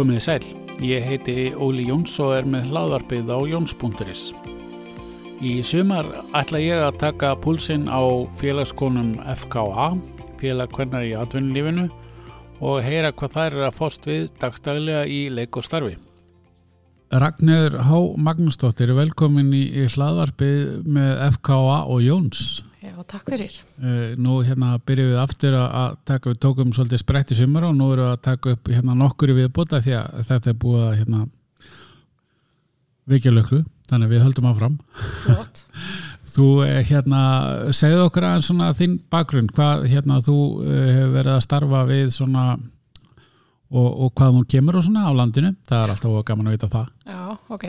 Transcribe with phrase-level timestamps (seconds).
[0.00, 0.44] Komiði sæl,
[0.80, 4.22] ég heiti Óli Jóns og er með hlaðarpið á jóns.is.
[5.44, 6.06] Í sumar
[6.40, 8.00] ætla ég að taka púlsinn á
[8.40, 9.10] félagskonum
[9.42, 9.90] FKA,
[10.40, 11.84] félagkvenna í atvinnulífinu
[12.64, 15.98] og heyra hvað þær er að fóst við dagstæðilega í leik og starfi.
[17.12, 22.62] Ragnir Há Magnúsdóttir velkomin í hlaðarpið með FKA og Jóns.
[22.80, 23.58] Já, takk fyrir.
[23.76, 27.74] Uh, nú hérna byrjum við aftur að taka, við tókum svolítið sprett í sumar og
[27.76, 30.86] nú erum við að taka upp hérna nokkur í viðbúta því að þetta er búið
[30.86, 31.20] að hérna
[33.10, 34.80] vikja löklu, þannig við höldum áfram.
[35.26, 35.64] Flott.
[36.30, 36.48] Þú
[36.86, 37.20] hérna,
[37.74, 42.44] segðu okkur aðeins svona þinn bakgrunn, hvað hérna þú hefur verið að starfa við svona
[42.54, 46.70] og, og hvað þú kemur og svona á landinu, það er alltaf gaman að vita
[46.70, 46.92] það.
[47.10, 47.22] Já,
[47.56, 47.66] ok.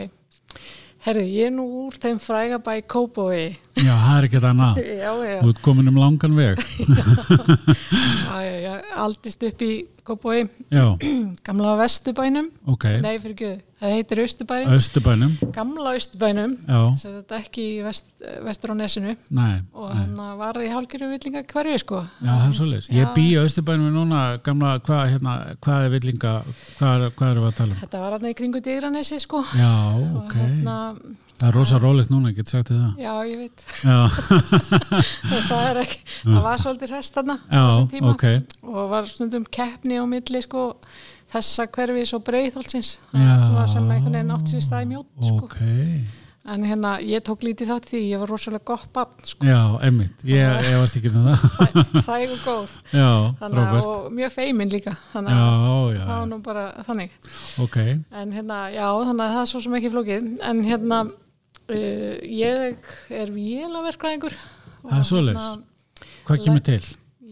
[1.02, 3.48] Herru, ég er nú úr þeim fræga bæ Kópói.
[3.74, 4.76] Já, það er ekki það annað.
[5.02, 5.38] Já, já.
[5.40, 6.62] Þú ert komin um langan veg.
[8.32, 9.72] Já, já, já, aldist upp í
[10.02, 10.48] Kópói,
[11.46, 12.48] gamla Vestubænum.
[12.66, 12.84] ok.
[13.04, 14.72] Nei, fyrir guð, það heitir Austubærin.
[14.74, 16.56] Östubænum, Gamla Austubænum,
[16.98, 18.10] sem þetta ekki vest,
[18.42, 19.14] vestur á nesinu.
[19.30, 19.60] nei.
[19.78, 22.02] Og hann var í hálgiru villinga hverju, sko.
[22.18, 22.92] Já, það er svolítið.
[22.98, 26.34] Ég bý í Östubænum núna, gamla, hvað, hérna, hvað er villinga,
[26.80, 27.82] hvað, hvað erum við að tala um?
[27.86, 29.44] Þetta var hann í kringu Digranesi, sko.
[29.54, 29.72] Já,
[30.02, 30.34] Og ok.
[30.42, 30.78] hérna,
[31.42, 32.98] Það er rosa rólegt núna, ég get sagt þið það.
[33.02, 33.62] já, ég veit.
[33.82, 33.96] Já,
[35.48, 38.24] það ekki, það var svolítið rest þarna á já, ok.
[38.70, 40.64] og var stundum keppni á milli sko,
[41.32, 43.66] þessa hverfis og breiðholtsins Já.
[43.72, 45.46] sem einhvern veginn átti sér stað í mjótt sko.
[45.46, 45.56] Ok,
[46.52, 49.46] en hérna ég tók lítið þátt því ég var rosalega gott barn sko.
[49.46, 50.24] já, einmitt.
[50.26, 51.44] Ég, ég varst ekki um það.
[51.56, 55.66] Þæ- þæg og góð Já, þannig, og mjög feimin líka þannig að
[56.00, 57.18] það var nú bara þannig
[57.62, 57.76] ok.
[58.22, 62.82] en hérna, já, þannig að það er svo sem ekki flókið en hérna uh, ég
[63.22, 64.34] er vélaverkræðingur
[64.82, 65.44] Það er svoleiðis.
[66.26, 66.80] Hvað kemur til?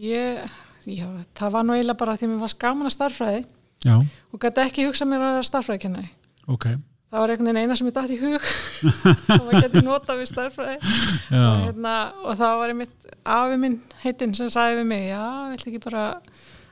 [0.01, 0.53] ég,
[0.85, 3.41] já, það var nú eiginlega bara því að mér fannst gaman að starffræði
[3.81, 6.09] Já, og gæti ekki hugsað mér að vera starffræðikennari
[6.53, 6.67] ok.
[7.09, 8.49] það var einhvern veginn eina sem ég dætt í hug
[9.37, 14.37] og maður geti nota við starffræði og, hérna, og það var einmitt afi minn heitinn
[14.37, 16.05] sem sagði við mig já, viltu ekki bara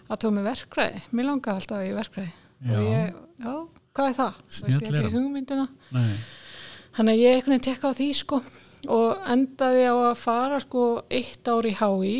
[0.09, 3.53] að tóa mig verkræði mér langaði alltaf í verkræði og ég, já,
[3.95, 4.39] hvað er það?
[4.49, 5.65] Veist ég ekki hugmyndina.
[5.95, 6.09] Nei,
[6.97, 8.39] þannig að ég einhvern veginn tekka á því sko
[8.95, 12.13] og endaði á að fara sko eitt ár í HÍ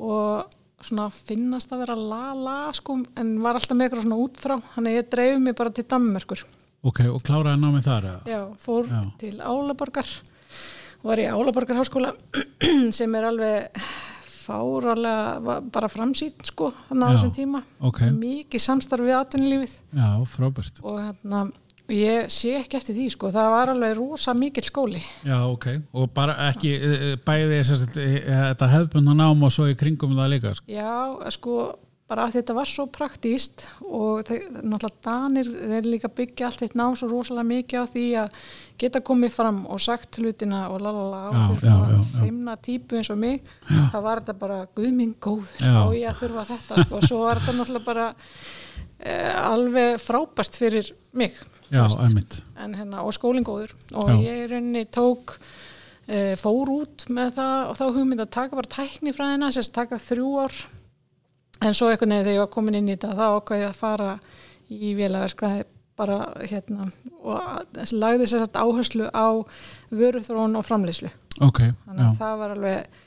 [0.00, 4.92] og svona finnast að vera la-la sko en var alltaf með eitthvað svona útþrá þannig
[4.92, 6.44] að ég dreif mig bara til Danmerkur
[6.90, 8.20] ok, og kláraði námið þar eða?
[8.30, 9.00] Já, fór Já.
[9.20, 10.12] til Álaborgar
[11.04, 12.14] var í Álaborgar háskóla
[12.98, 13.82] sem er alveg
[14.50, 18.00] fáralega bara framsýtt sko þannig á þessum tíma ok.
[18.16, 20.80] mikið samstarf við atvinnulífið Já, frábært.
[20.82, 21.44] og hérna
[21.94, 25.66] ég sé ekki eftir því sko það var alveg rosa mikill skóli Já, ok.
[25.92, 30.34] Og bara ekki, eh, bæði þess að þetta hefðbundna nám og svo í kringum það
[30.36, 30.66] líka, sko.
[30.70, 31.60] já sko
[32.10, 36.74] bara að þetta var svo praktíst og þeir, náttúrulega Danir þeir líka byggja allt eitt
[36.74, 38.40] ná svo rosalega mikið á því að
[38.82, 42.00] geta komið fram og sagt hlutina og lalala Já, og já, já, já.
[42.16, 43.46] feimna típu eins og mig
[43.92, 45.76] það var þetta bara guðminn góð Já.
[45.84, 46.96] og ég að þurfa þetta sko.
[46.98, 48.08] og svo var þetta náttúrulega bara
[49.00, 51.34] alveg frábært fyrir mig
[51.70, 54.16] Já, hérna, og skólinn góður og Já.
[54.26, 55.36] ég í rauninni tók
[56.10, 59.72] e, fór út með það og þá hugmynd að taka bara tækni frá þeirna sérst
[59.76, 60.56] taka þrjú ár
[61.60, 63.78] en svo einhvern veginn þegar ég var komin inn í þetta þá ákvæði ég að
[63.78, 64.10] fara
[64.70, 65.64] í vélaverkræði
[66.00, 66.16] bara
[66.48, 66.88] hérna
[67.20, 69.26] og lagði sérst áherslu á
[69.92, 71.10] vöruþrón og framleyslu
[71.40, 72.10] Ok, þannig já.
[72.10, 72.98] að það var alveg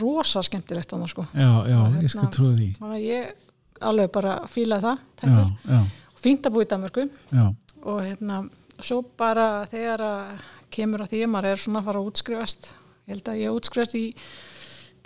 [0.00, 2.68] rosa skemmtilegt annað sko Já, já, Og ég skal hérna- trúi því.
[2.78, 3.34] þannig ég
[3.80, 5.80] alveg bara fílaði það Já, já,
[6.12, 7.06] og fínt að búið í Danmörku.
[7.32, 7.46] Já,
[7.86, 8.40] og hérna
[8.82, 10.44] svo bara þegar að
[10.74, 12.70] kemur að því að maður er svona að fara að útskrifast
[13.06, 14.04] ég held að ég útskrifast í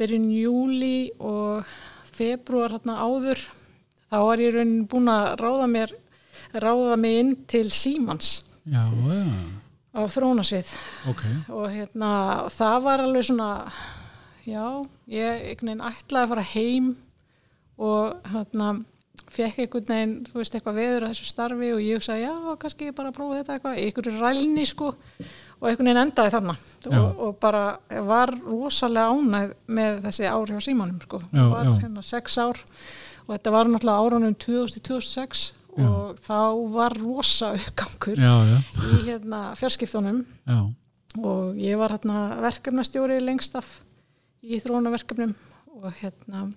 [0.00, 1.74] byrjun júli og
[2.10, 3.42] februar hérna áður
[4.10, 5.94] þá var ég raunin búin að ráða mér
[6.56, 8.82] ráða mig inn til Símans já,
[9.94, 10.72] á þrónasvið
[11.12, 11.22] ok,
[11.54, 12.10] og hérna
[12.50, 13.50] það var alveg svona
[14.48, 14.64] já,
[15.12, 16.90] ég einhvern veginn ætlaði að fara heim
[17.80, 18.72] og hérna
[19.30, 22.88] fekk einhvern veginn, þú veist, eitthvað veður að þessu starfi og ég hugsaði, já, kannski
[22.88, 26.98] ég bara prófa þetta eitthvað, einhverju rælni, sko og einhvern veginn endaði þarna Já.
[26.98, 27.62] og, og bara
[28.08, 31.72] var rosalega ánægð með þessi ár hjá símanum, sko Já, var já.
[31.84, 32.60] hérna sex ár
[33.26, 35.44] og þetta var náttúrulega árunum 2006
[35.78, 35.86] Já.
[35.86, 36.40] og þá
[36.74, 38.56] var rosa uppgangur já, já,
[38.90, 40.58] í hérna fjarskiptunum já,
[41.20, 43.76] og ég var hérna verkefnastjóri lengst af
[44.42, 45.36] í þróunaverkefnum
[45.78, 46.48] og hérna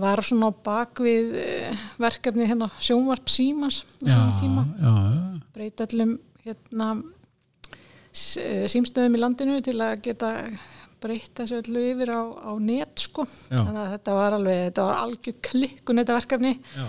[0.00, 3.82] var svona á bakvið eh, verkefni hérna sjónvarp símas
[5.54, 6.90] breyta allum hérna
[8.40, 10.34] eh, símstöðum í landinu til að geta
[11.00, 13.24] breyta þessu öllu yfir á, á net sko.
[13.48, 13.60] Já.
[13.62, 16.84] þannig að þetta var alveg, þetta var algjör klikkun þetta verkefni já,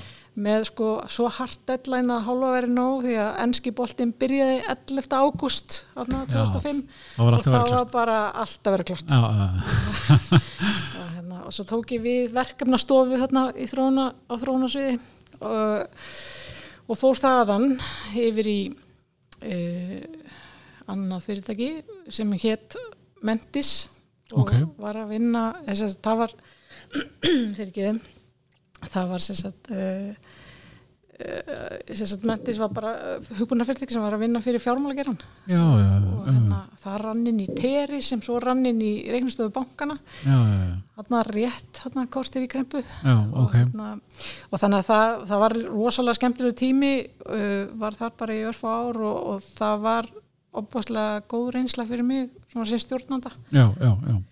[0.48, 5.16] með sko svo hart deadline að hálfa verið nóg því að ennski boltinn byrjaði 11.
[5.16, 6.84] ágúst 2005
[7.16, 9.16] þá var og þá var bara allt að vera klart
[11.46, 14.98] og, svo tók ég við verkefnastofu hérna í þróna, á þrónasviði
[15.42, 16.06] og,
[16.88, 17.68] og fór þaðan
[18.18, 20.00] yfir í uh,
[20.92, 21.72] annað fyrirtæki
[22.12, 22.78] sem hétt
[23.22, 23.90] Mentis
[24.32, 24.54] og Ok.
[24.80, 26.36] var að vinna þess að það var
[27.56, 27.90] fyrir ekki
[28.92, 29.72] það var uh, sem sagt
[32.28, 32.92] Mentis var bara
[33.40, 35.18] hugbúnafyrirtæki sem var að vinna fyrir fjármálageran
[35.50, 39.54] já, já, og hérna, það rann inn í Teri sem svo rann inn í reiknistöðu
[39.56, 39.98] bankana
[41.02, 42.82] þarna rétt, þarna kortir í krempu.
[42.82, 43.56] Já, og, ok.
[43.58, 43.92] hérna,
[44.52, 48.66] og þannig að það, það var rosalega skemmtilegu tími uh, var þar bara í örf
[48.66, 50.12] ár og, og það var
[50.62, 53.32] opbáslega góð reynsla fyrir mig svona sem stjórnanda.
[53.56, 54.28] Já, já, já, og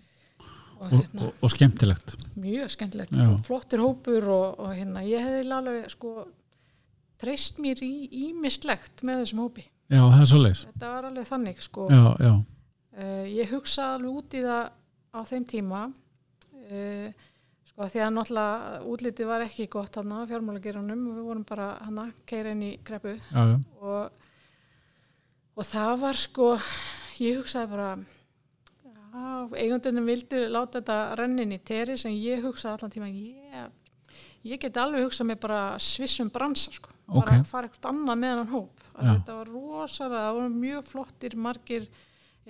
[0.80, 2.14] og, hérna, og, og skemmtilegt.
[2.40, 3.26] Mjög skemmtilegt Já.
[3.28, 6.14] og flottur hópur og, og hérna, ég hefði alveg sko
[7.20, 7.92] treyst mér í
[8.28, 9.66] ímislegt með þessum hópi.
[9.90, 10.28] Já, er
[10.68, 11.88] þetta var alveg þannig sko.
[11.90, 12.32] Já, já,
[13.00, 14.64] Uh, ég hugsaði alveg út í það
[15.14, 15.82] á þeim tíma.
[16.70, 17.28] Uh,
[17.80, 22.00] sko því að náttúrulega útliti var ekki gott hann á fjármálageranum við vorum bara hann
[22.02, 22.72] að keira inn í
[23.32, 23.44] já,
[23.80, 24.26] og,
[25.56, 26.48] og það var sko
[27.22, 27.92] ég hugsaði bara
[29.56, 33.72] eigundunum vildu láta þetta rennin í teri sem ég hugsaði allan tíma ég,
[34.44, 36.88] ég get alveg hugsað mér bara svissum bransa sko.
[37.10, 37.46] Bara Ok.
[37.46, 38.84] fara eitthvað annað með hann hóp.
[39.00, 41.86] Þetta var rosalega, það voru mjög flottir margir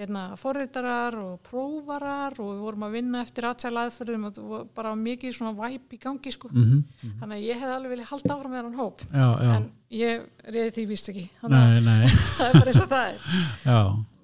[0.00, 4.64] hérna, forritarar og prófarar og við vorum að vinna eftir aðsæla aðferðum og það var
[4.74, 6.48] bara mikið svona væp í gangi sko.
[6.52, 6.84] Mhm,
[7.20, 9.02] þannig að ég hefði alveg viljað halda áfram með hann hóp.
[9.10, 9.56] Já, já.
[9.56, 11.26] En ég reyði því víst ekki.
[11.48, 12.06] Nei, nei,
[12.38, 13.18] það er bara eins og það er.
[13.64, 13.80] Já.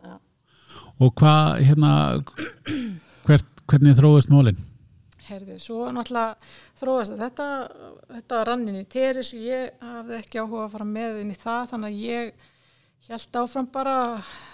[0.06, 0.18] Já.
[1.00, 1.92] og hvað, hérna
[3.26, 4.56] hvert, hvernig þróist mólin
[5.26, 6.36] Herðu, svo náttúrulega
[6.78, 7.46] þróast að þetta,
[8.14, 11.64] þetta var rannin í teris, ég hafði ekki áhuga að fara með inn í það,
[11.72, 12.44] þannig að ég
[13.08, 13.96] held áfram bara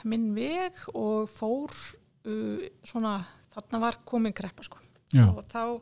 [0.08, 3.18] minn veg og fór uh, svona,
[3.54, 4.78] þarna var komin kreppa sko.
[5.12, 5.80] já, Og þá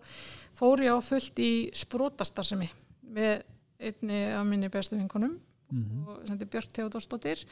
[0.59, 2.69] fór ég á fullt í sprótastarsemi
[3.15, 3.43] með
[3.81, 5.39] einni af minni bestu vinkonum
[5.71, 6.01] Mhm.
[6.11, 7.45] og sem er Björk Theodorsdóttir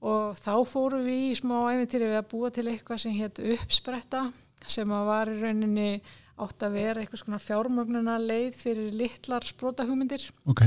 [0.00, 4.22] og þá fórum við í smá æfintýri við að búa til eitthvað sem hétt uppspretta
[4.66, 5.88] sem að var í rauninni
[6.36, 10.64] átt að vera eitthvað svona fjármögnuna leið fyrir litlar sprótahugmyndir ok.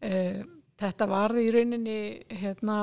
[0.00, 0.40] Uh,
[0.80, 1.98] þetta varði í rauninni
[2.40, 2.78] hérna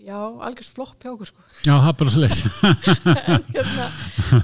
[0.00, 1.44] já, algjörst flopp hjá okkur sko.
[1.66, 2.38] Já, það bara svo leis
[3.34, 3.88] en hérna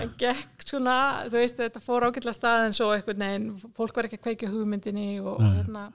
[0.03, 0.97] en gekk svona,
[1.31, 4.53] þú veist þetta fór ágætla stað en svo eitthvað neginn fólk var ekki að kveikja
[4.53, 5.55] hugmyndinni og, og Nei.
[5.61, 5.87] hérna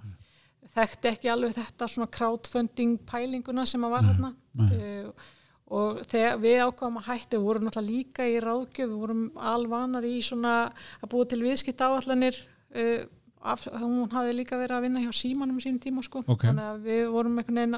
[0.71, 4.67] þekkti ekki alveg þetta svona crowdfunding pælinguna sem að var hérna nei.
[4.71, 5.29] uh,
[5.71, 9.23] og þegar við ákvaðum að hætti við vorum náttúrulega líka í ráðgjöf við vorum
[9.53, 10.53] alvanar í svona
[10.99, 12.39] að búa til viðskipt áallanir
[12.75, 13.03] uh,
[13.41, 16.21] af, hún hafði líka verið að vinna hjá símanum sínum tíma sko.
[16.27, 16.43] Ok.
[16.49, 17.77] þannig að við vorum einhvern veginn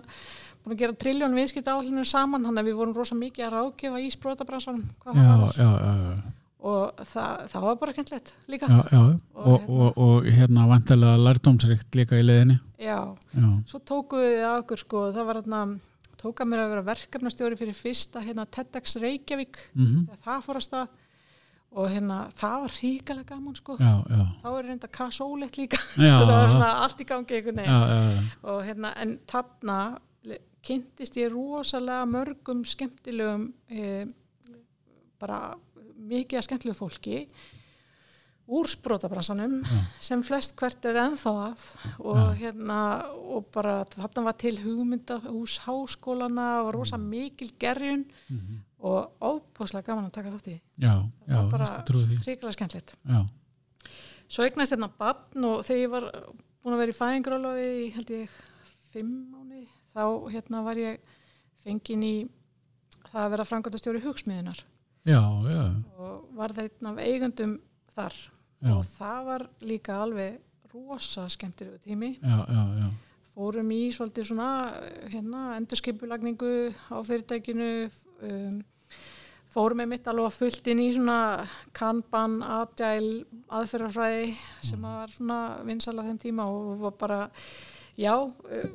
[0.63, 4.01] búin að gera trilljón viðskipt áallanir saman þannig að við vorum rosa mikið að ráðgjöfa
[4.01, 8.68] í sprótabransanum já, já, já, já, og það, það var bara kenntlegt líka.
[8.72, 9.01] Já, já.
[9.36, 12.56] Og Og, og, og hérna vantilega lærdómsrikt líka í leiðinni.
[12.80, 13.00] Já,
[13.36, 15.63] já, svo tóku við að okkur sko, það var hérna
[16.24, 19.60] tóka mér að vera verkefnastjóri fyrir fyrsta hérna TEDx Reykjavík.
[19.75, 21.02] Mhm, þegar það fór að stað.
[21.74, 23.76] Og hérna það var ríkalega gaman sko.
[23.81, 24.26] Já, já.
[24.44, 25.80] Þá er reynda kassólegt líka.
[25.97, 27.90] Já, það var svona allt í gangi einhvern já, veginn.
[27.90, 29.78] Já, já, og hérna en þarna
[30.64, 34.06] kynntist ég rosalega mörgum skemmtilegum eh,
[35.19, 35.56] bara
[36.04, 37.18] mikið að skemmtilegu fólki
[38.47, 39.62] úr sprótabransanum
[40.04, 41.68] sem flest hvert er ennþá að.
[42.04, 42.80] Og hérna
[43.14, 48.04] og bara þarna var til hugmynda hús háskólana og rosa mikil gerjun
[48.83, 50.57] og óbúslega gaman að taka þátt í.
[50.78, 50.95] Já,
[51.28, 52.19] já, var bara trúi því.
[52.28, 52.97] ríkilega skemmtilegt.
[53.07, 53.23] Já,
[54.33, 56.06] Svo eignast hérna barn og þegar ég var
[56.64, 58.38] búin að vera í fæðingrólofi í held ég
[58.94, 61.12] fimm mánuði þá hérna var ég
[61.64, 62.14] fengin í
[63.12, 63.45] það að vera
[65.06, 65.19] já,
[65.54, 65.64] já,
[66.00, 67.54] og var það einn af eigundum
[67.95, 68.18] þar
[68.64, 68.73] Já.
[68.73, 70.40] og það var líka alveg
[70.73, 72.88] rosa skemmtilegu tími já, já, já.
[73.33, 74.52] fórum í svolítið svona
[75.12, 76.54] hérna, endurskipulagningu
[76.90, 77.71] á fyrirtækinu
[78.23, 78.62] um,
[79.54, 81.45] fórum með mitt alveg fullt inn í svona
[81.78, 84.33] kanban, agile aðferðarfræði
[84.66, 87.21] sem að var svona vinsal á þeim tíma og var bara
[88.00, 88.73] já, uh,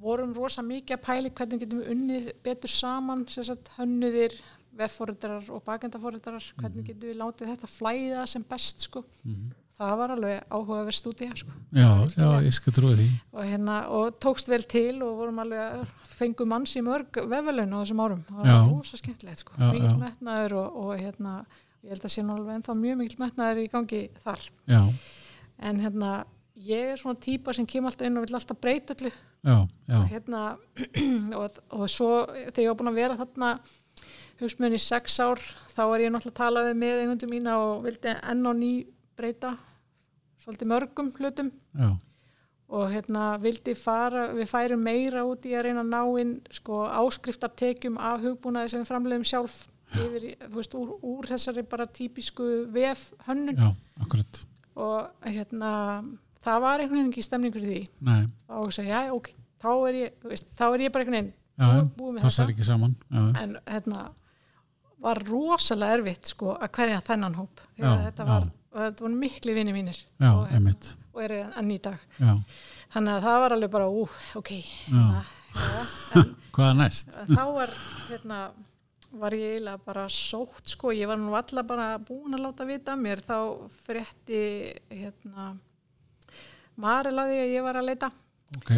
[0.00, 4.36] vorum rosa mikið að pæli hvernig getum við unnið betur saman, sagt hönnuðir
[4.78, 9.02] vefforritarar og bakendafforritarar hvernig getum við látið þetta flæða sem best sko.
[9.76, 11.52] það var alveg áhugaverð stúdía sko.
[11.76, 13.08] Já, já, ég skal trúi því.
[13.32, 17.78] Og, hérna, og tókst vel til og vorum alveg fengum manns í mörg vefvelun á
[17.82, 18.22] þessum árum.
[18.30, 19.58] Það var rosa skemmtilegt sko.
[19.60, 19.92] Já.
[20.00, 21.34] metnaður og, og hérna,
[21.84, 24.48] ég held að sé alveg ennþá mjög mikill metnaður í gangi þar.
[24.64, 24.82] Já,
[25.68, 26.14] en hérna
[26.56, 29.14] ég er svona típa sem kemur alltaf inn og vil alltaf breyta allir
[29.44, 29.56] já,
[29.88, 30.42] já, hérna,
[31.40, 33.50] og, og svo þegar ég var búin að vera þarna
[34.40, 35.40] hugsmjöðin í sex ár
[35.72, 38.72] þá var ég náttúrulega að tala við með einhundum mína og vildi enn og ný
[39.16, 39.54] breyta
[40.42, 41.52] svolítið mörgum hlutum.
[41.76, 41.94] Já,
[42.66, 46.82] og hérna vildi fara, við færum meira út í að reyna að ná inn sko
[46.90, 49.60] áskriftartekjum af hugbúnaði sem við framleiðum sjálf
[49.94, 53.54] yfir, þú veist, úr, úr þessari bara típisku vef hönnun.
[53.54, 53.70] Já,
[54.02, 54.40] akkurat.
[54.82, 55.72] Og hérna
[56.44, 57.82] það var einhvern veginn ekki stemning fyrir því.
[58.08, 59.30] Nei, þá sagði ég, ok,
[59.62, 62.52] þá er ég þú veist, þá er ég bara einhvern veginn passar þetta.
[62.52, 64.06] ekki saman já, en hérna
[65.06, 67.64] var rosalega erfitt sko að kveðja þennan hóp.
[67.78, 69.98] Já, þetta var, og þetta voru mikli vinni mínir.
[70.20, 70.92] Já, og, einmitt.
[71.12, 72.06] og er enn í dag.
[72.20, 72.32] Já,
[72.94, 74.06] þannig að það var alveg bara, ú,
[74.40, 74.54] ok.
[74.86, 75.20] Hérna,
[76.16, 77.12] en hvað er næst?
[77.36, 77.76] þá var
[78.08, 78.40] hérna
[79.16, 82.96] var ég eiginlega bara sótt sko, ég var nú alla bara búin að láta vita
[83.00, 84.40] mér, þá frétti
[84.90, 85.54] hérna
[86.76, 88.10] Marel að því að ég var að leita.
[88.58, 88.72] Ok,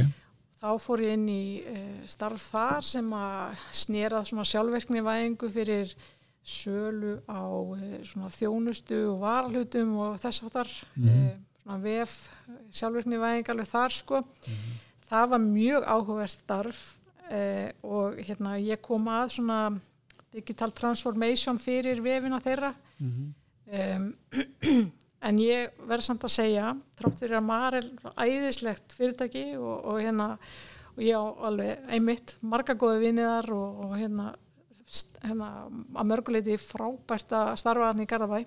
[0.58, 5.92] þá fór ég inn í uh, starf þar sem að snerað sjálfverkni væðingu fyrir
[6.48, 7.44] sölu á
[8.08, 12.12] svona þjónustu og varalhutum og þess aftar mm svona vef
[12.72, 14.22] sjálfverkni væðing alveg þar sko.
[15.08, 16.78] Það var mjög áhugverð starf
[17.28, 19.58] uh, og hérna ég kom að svona
[20.32, 22.72] digital transformation fyrir vefina þeirra.
[23.68, 24.14] Um,
[25.24, 30.02] en ég verð samt að segja trátt fyrir að Marel var æðislegt fyrirtæki og, og
[30.02, 30.28] hérna
[30.98, 34.32] og ég á alveg einmitt marga góði viniðar og, og hérna,
[35.22, 38.40] hérna að mörguleiti frábært að starfa hann í Garðabæ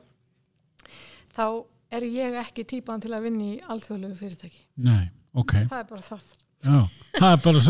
[1.35, 1.45] þá
[1.91, 4.63] er ég ekki típan til að vinna í alþjóðlegu fyrirtæki.
[4.83, 5.57] Nei, ok.
[5.67, 6.31] Það er bara það.
[6.61, 6.77] Já,
[7.17, 7.61] það er bara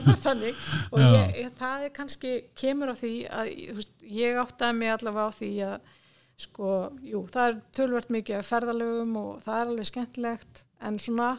[0.14, 0.60] er þannig.
[0.90, 5.26] Og ég, ég, það er kannski kemur á því að veist, ég áttaði mig allavega
[5.28, 5.96] á því að
[6.40, 6.74] sko,
[7.06, 11.30] jú, það er tölvert mikið af ferðalögum og það er alveg skemmtilegt en svona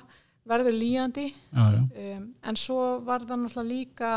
[0.48, 1.28] verður líjandi.
[1.54, 1.82] Já, já,
[2.18, 4.12] um, en svo var það náttúrulega líka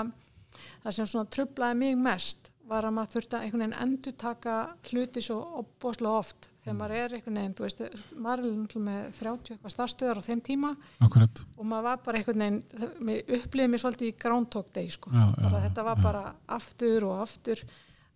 [0.84, 4.52] það sem svona trublaði mig mest var að maður þurfti að einhvern veginn endur taka
[4.88, 7.82] hluti svo opbóðslega oft þegar maður er einhvern veginn, þú veist,
[8.24, 10.70] maður er náttúrulega með 30 eitthvað starfstöðar á þeim tíma.
[11.04, 11.42] Akkurat.
[11.58, 15.10] Og maður var bara einhvern veginn það- mér svolítið í Groundhog Day sko.
[15.12, 15.26] Já,
[15.66, 17.60] þetta var bara aftur og aftur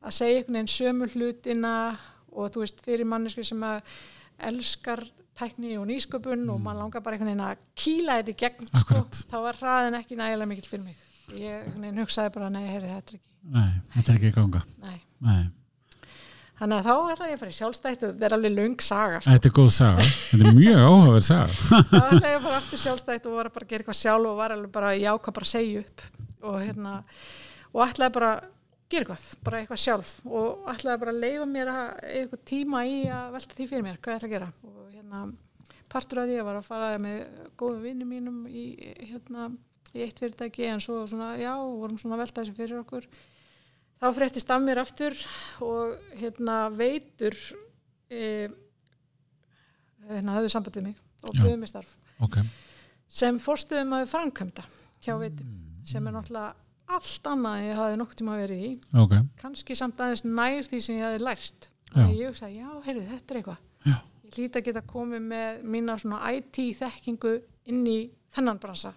[0.01, 1.75] að segja einhvern veginn sömu hlutina
[2.39, 3.67] og þú veist fyrir mannesku sem
[4.49, 5.03] elskar
[5.39, 9.03] tækni og nýsköpun og maður langar bara einhvern veginn að kýla þetta í gegn sko.
[9.31, 11.05] Þá var hraðin ekki nægilega mikill fyrir mig
[11.37, 14.99] ég veginn hugsaði bara nei, heyri þetta er ekki nei, þetta er ekki ganga nei.
[15.25, 15.41] nei,
[16.61, 19.21] þannig að þá það ég að fara í sjálfstætt og þetta er alveg löng saga
[19.21, 19.35] sko.
[19.35, 21.59] þetta er góð saga þetta er mjög áhugaverð saga
[21.91, 24.41] þá ætlaði ég að fara aftur sjálfstætt og var bara að gera eitthvað sjálf og
[24.41, 26.07] var alveg bara já, hvað bara að segja upp
[26.49, 26.95] og hérna
[27.75, 28.33] og ætlaði bara
[28.89, 30.15] gera eitthvað, bara eitthvað sjálf.
[30.27, 34.01] Og ætlaði bara að leifa mér að eitthvað tíma í að velta því fyrir mér
[34.01, 34.51] hvað ég ætla að gera.
[34.65, 35.23] Og hérna
[35.93, 37.19] partur af því að var að fara með
[37.61, 38.65] góðum vinnum mínum í,
[39.09, 39.49] hérna,
[39.95, 43.09] í eitt fyrirtæki en svo svona, já, vorum svona að velta þessu fyrir okkur.
[43.99, 45.17] Þá fréttist af mér aftur
[45.65, 47.35] og hérna veitur
[48.13, 48.47] e,
[50.07, 51.97] hérna hafðu samband við mig og buðið mér starf.
[52.23, 52.39] Ok,
[53.11, 54.65] sem fórstuðum að framkvæmda
[55.03, 55.51] hjá veitum
[55.89, 58.71] sem er náttúrulega allt annað ég hafði nokkuð tíma verið í.
[59.03, 61.69] Ok, kannski samt aðeins nær því sem ég hafði lært.
[61.93, 63.65] Þannig ég hugsaði, já, heyrðu, þetta er eitthvað.
[64.29, 67.35] Ég hlýt að geta komið með mína svona IT þekkingu
[67.73, 67.99] inn í
[68.35, 68.93] þennan bransa.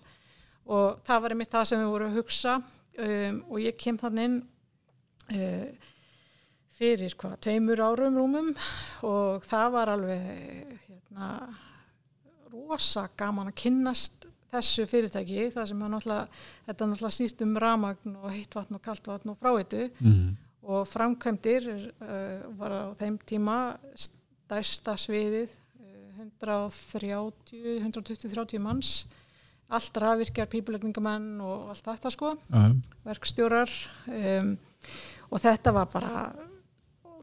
[0.72, 4.28] Og það var einmitt það sem við vorum að hugsa um, og ég kem þannig
[4.28, 4.38] inn
[5.36, 5.90] uh,
[6.76, 8.52] fyrir hvað, tveimur árum rúmum.
[9.08, 10.26] Og það var alveg
[10.88, 11.32] hérna
[12.52, 16.28] rosa gaman að kynnast þessu fyrirtæki það sem náttúrulega,
[16.68, 20.32] þetta náttúrulega snýst um ramagn og heitt vatn og kalt vatn og fráitu mm
[20.62, 23.58] og framkvæmdir uh, var á þeim tíma
[23.98, 25.50] stærsta sviðið
[25.82, 28.94] uh, 130, 120-30 manns.
[29.72, 32.64] Allt rafvirkjar, pípulegningamenn og allt þetta sko, já,
[33.08, 33.72] verkstjórar
[34.12, 34.50] um,
[35.32, 36.24] og þetta var bara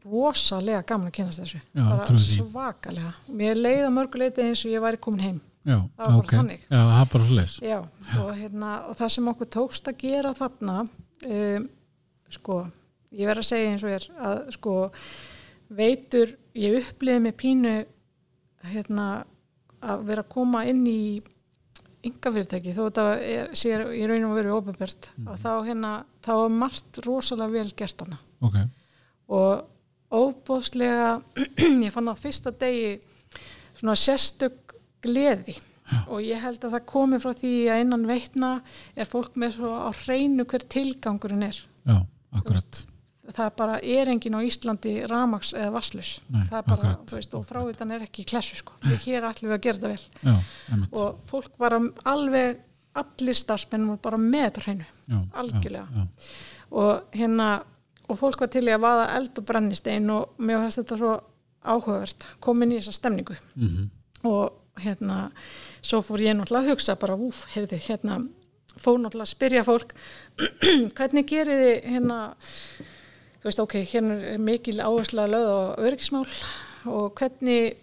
[0.01, 1.59] rosalega gaman að kynast þessu.
[1.77, 3.11] Já, svakalega.
[3.29, 6.33] Mér leiða mörguleiti eins og ég væri komin heim já, Það var bara ok.
[6.35, 6.61] þannig.
[6.69, 7.55] já, það er bara svoleiðis.
[7.61, 7.79] Já,
[8.23, 10.77] og, hérna, og það sem okkur tókst að gera þarna
[11.25, 11.65] um,
[12.29, 12.59] sko,
[13.11, 14.75] ég verð að segja eins og er að sko
[15.69, 17.73] veitur, ég uppliði með pínu
[18.69, 19.09] hérna
[19.79, 21.01] að vera að koma inn í
[22.07, 25.27] yngafyrirtæki þó þetta er, sér í raun og veru ofinbært Mhm.
[25.27, 25.91] og þá hérna,
[26.23, 28.55] þá var margt rosalega vel gert hana ok,
[29.29, 29.65] og
[30.11, 31.21] óbóðslega
[31.85, 32.99] ég fann á fyrsta degi
[33.75, 34.68] svona sérstök
[35.05, 35.57] gleði.
[36.05, 38.49] Og ég held að það komi frá því að innan veitna
[38.93, 41.57] er fólk með svo á hreinu hver tilgangurinn er.
[41.81, 41.95] Já,
[42.37, 42.83] akkurat.
[43.29, 46.11] það það bara er engin á Íslandi ramags eða vasslus
[46.49, 50.05] það og frávitan er ekki klessu sko, við hér ætlum við að gera þetta vel.
[50.25, 52.61] Já, og fólk bara alveg
[52.99, 54.87] allir starfsmennum voru bara með þetta hreinu.
[55.09, 55.87] Já, algjörlega.
[55.93, 56.31] já, já,
[56.69, 57.49] og hérna
[58.09, 61.13] og fólk var til í að vaða eld og brennistein og mér fannst þetta svo
[61.69, 63.37] áhugavert komin í þessa stemningu.
[63.55, 63.89] Mhm,
[64.29, 65.19] og hérna
[65.81, 68.19] svo fór ég náttúrulega að hugsa bara úf, heyrðu, hérna
[68.79, 69.93] fór náttúrulega að spyrja fólk
[70.97, 72.19] hvernig gerir þið hérna
[73.39, 76.25] þú veist, ok, hérna er mikil áhersla lögð á öryggismál
[76.89, 77.79] og hvernig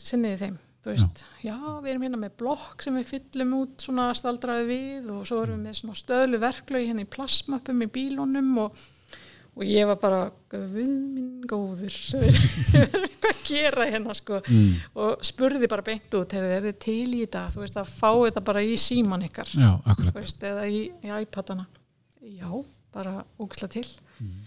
[0.00, 1.56] sinnið þið þeim þú veist, já.
[1.82, 5.58] við erum hérna með blokk sem við fyllum út svona staldraði við og svo erum
[5.58, 8.80] við með svona stöðlu verklögi hérna í plasmöppum í bílunum og,
[9.60, 12.38] og ég var bara við minn góður ég.
[12.72, 14.40] Verður eitthvað að gera hérna sko?
[14.48, 14.70] Mm,
[15.04, 18.42] og spurði bara beint út er þið til í þetta, þú veist að fá þetta
[18.46, 19.52] bara í síman ykkar.
[19.52, 19.70] Já,
[20.16, 21.66] veist, eða í, í iPadana.
[22.24, 22.48] Já,
[22.94, 23.84] bara úksla til.
[24.20, 24.40] Mm.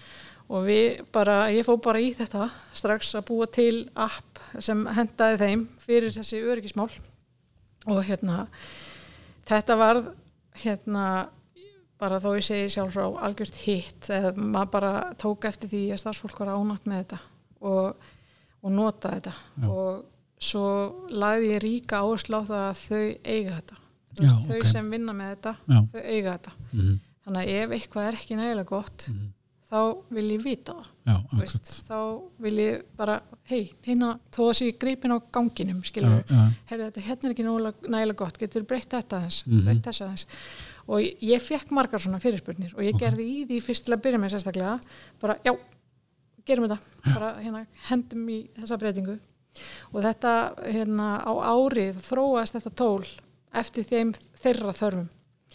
[0.54, 5.40] og við bara, ég fó bara í þetta strax að búa til app sem hendaði
[5.42, 6.90] þeim fyrir þessi öryggismál.
[7.90, 8.48] Og hérna
[9.50, 10.12] þetta varð
[10.64, 11.06] hérna
[12.04, 14.92] bara þó ég segi sjálf frá algjört hitt eða maður bara
[15.22, 17.20] tók eftir því að starfsfólk var ánægt með þetta
[17.72, 18.10] og,
[18.64, 19.70] og nota þetta Já.
[19.70, 20.66] og svo
[21.14, 23.80] lagði ég ríka áherslu á það að þau eiga þetta
[24.14, 24.68] Já, þau ok.
[24.70, 25.80] sem vinna með þetta Já.
[25.94, 29.32] þau eiga þetta mhm, þannig að ef eitthvað er ekki nægilega gott mhm,
[29.74, 29.80] þá
[30.14, 30.90] vil ég vita það.
[31.10, 31.98] Já, veist, þá
[32.46, 33.16] vil ég bara
[33.50, 37.34] hei, hérna, þó að sé greipin á ganginum já, skilur já, heyrðu þetta hérna er
[37.34, 37.46] ekki
[37.90, 39.64] nægilega gott, getur breytt þetta aðeins Mhm.
[39.66, 40.26] breytt þessu aðeins?
[40.88, 43.02] Og ég, ég fekk margar svona fyrirspurnir og ég Ok.
[43.02, 44.80] gerði í því fyrst til að byrja með sérstaklega
[45.20, 45.58] bara, já,
[46.46, 46.80] gerum þetta.
[47.14, 49.20] Bara hérna, hendum í þessa breytingu.
[49.94, 50.32] Og þetta
[50.66, 53.06] hérna á árið þróast þetta tól
[53.54, 55.10] eftir þeim þeirra þörfum.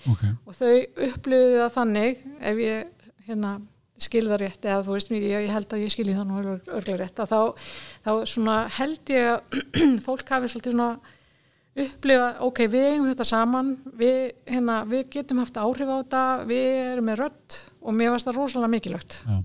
[0.09, 0.23] Ok.
[0.47, 2.87] Og þau upplöfuðu það þannig ef ég
[3.29, 3.61] hérna,
[4.05, 6.73] skilði það rétt eða þú veist mér, ég, held að ég skilji það nú ör-
[6.79, 7.69] örglega rétt að þá,
[8.07, 9.63] þá svona held ég að
[10.07, 10.91] fólk hafi svolítið svona
[11.79, 13.69] upplifa, ok, við eigum þetta saman
[14.01, 14.17] við,
[14.51, 18.39] hérna, við getum haft áhrif á þetta, við erum með rödd og mér varst það
[18.41, 19.37] rosalega mikilvægt já,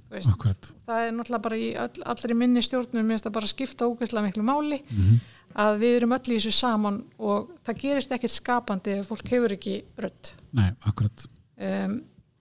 [0.88, 4.26] það er náttúrulega bara í all, allri minni stjórnum mér finnst það bara skipta ógeðslega
[4.32, 5.20] miklu máli mhm,
[5.62, 9.54] að við erum öll í þessu saman og það gerist ekkert skapandi ef fólk hefur
[9.54, 10.32] ekki rödd.
[10.58, 11.28] Nei, akkurat.
[11.62, 12.00] Um,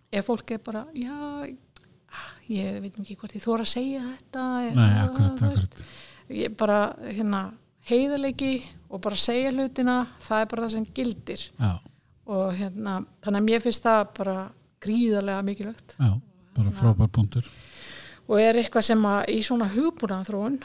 [0.09, 1.13] ef fólk er bara já,
[2.53, 4.47] ég veit ekki hvort ég þóra að segja þetta
[4.77, 5.83] nei, akkurat, akkurat.
[6.43, 7.43] ég bara hérna
[7.89, 8.53] heiðarleiki
[8.93, 11.47] og bara segja hlutina það er bara það sem gildir.
[11.59, 11.73] Já,
[12.33, 14.37] og hérna, þannig að mér finnst það bara
[14.83, 15.97] gríðarlega mikilvægt.
[15.99, 16.13] Já,
[16.57, 17.49] bara frábær punktur.
[18.31, 20.59] Og er eitthvað sem að í svona hugbúnaðan þróun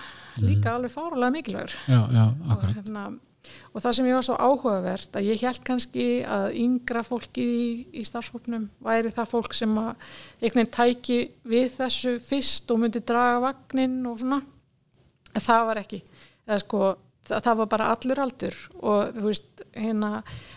[0.44, 1.74] líka alveg fárulega mikilvægur.
[1.90, 2.78] Já, já, og, akkurat.
[2.78, 3.06] hérna,
[3.74, 7.72] og það sem ég var svo áhugavert að ég held kannski að yngra fólkið í,
[8.02, 9.92] í starfshópnum væri það fólk sem að
[10.42, 14.42] einhvern veginn tæki við þessu fyrst og myndi draga vagnin og svona.
[15.34, 16.02] En það var ekki.
[16.48, 16.84] Það, sko,
[17.30, 18.62] það, það var bara allur aldur.
[18.82, 20.12] Og þú veist hérna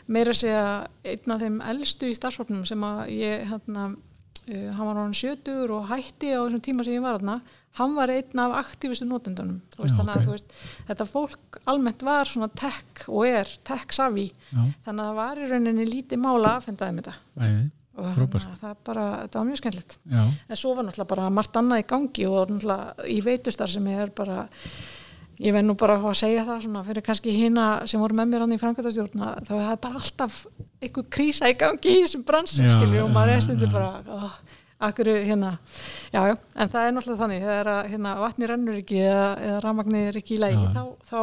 [0.08, 0.64] meira að segja
[1.12, 3.90] einn af þeim elstu í starfshópnum sem að ég hérna
[4.50, 7.40] uh, hann var hann 70 og hætti á þessum tíma sem ég var þarna.
[7.78, 10.24] Hann var einn af aktífustu notendunum veist, Já, þannig að ok.
[10.26, 10.54] þú veist,
[10.88, 14.30] þetta fólk almennt var svona tech og er tech savvy.
[14.84, 17.44] Þannig að það var í rauninni lítið mála aðfendaði með þetta.
[17.46, 17.60] Æði,
[18.00, 19.98] og þannig að það, bara, þetta var mjög skemmtilegt.
[20.50, 24.10] En svo var náttúrulega bara margt annað í gangi og náttúrulega í veitustar sem er
[24.18, 24.48] bara
[25.40, 28.44] ég verð nú bara að segja það svona fyrir kannski hina sem voru með mér
[28.44, 30.40] hann í framkvæmtastjórna þá er það bara alltaf
[30.80, 33.74] einhver krísa í gangi í þessum bransi Já, skilju og maður er stundur já.
[33.74, 34.34] bara oh,
[34.88, 35.54] akkur hérna?
[36.12, 40.10] Já, já, en það er náttúrulega þannig þegar hérna, vatni rennur ekki eða, eða rafmagnið
[40.10, 41.18] er ekki í lægi þá, þá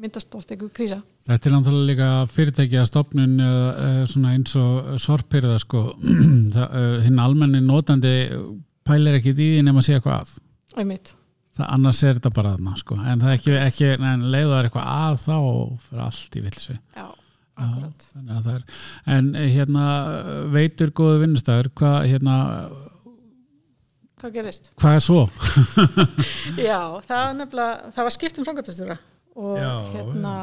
[0.00, 1.00] myndast oft einhver krísa.
[1.26, 5.86] Þetta er náttúrulega líka fyrirtæki að stopnun uh, svona eins og sorpyrða sko,
[6.54, 8.14] Það, uh, hinn almenni notandi
[8.86, 10.36] pælir ekki í því nema að segja eitthvað að.
[10.80, 11.19] einmitt, Það
[11.66, 13.88] annars er þetta bara þarna sko, en það er ekki, ekki
[14.60, 15.36] er eitthvað að þá
[15.86, 16.76] fyrir allt í vilsu.
[16.96, 17.06] já,
[17.60, 18.62] akkurat það er,
[19.16, 19.88] en hérna
[20.54, 22.36] veitur góðu vinnustæður, hvað hérna,
[24.20, 24.72] hvað gerist?
[24.80, 25.26] hvað er svo?
[26.70, 28.96] Já, það var nefnilega, það var skipt um framkvæmtastjóra
[29.40, 30.34] og Já, hérna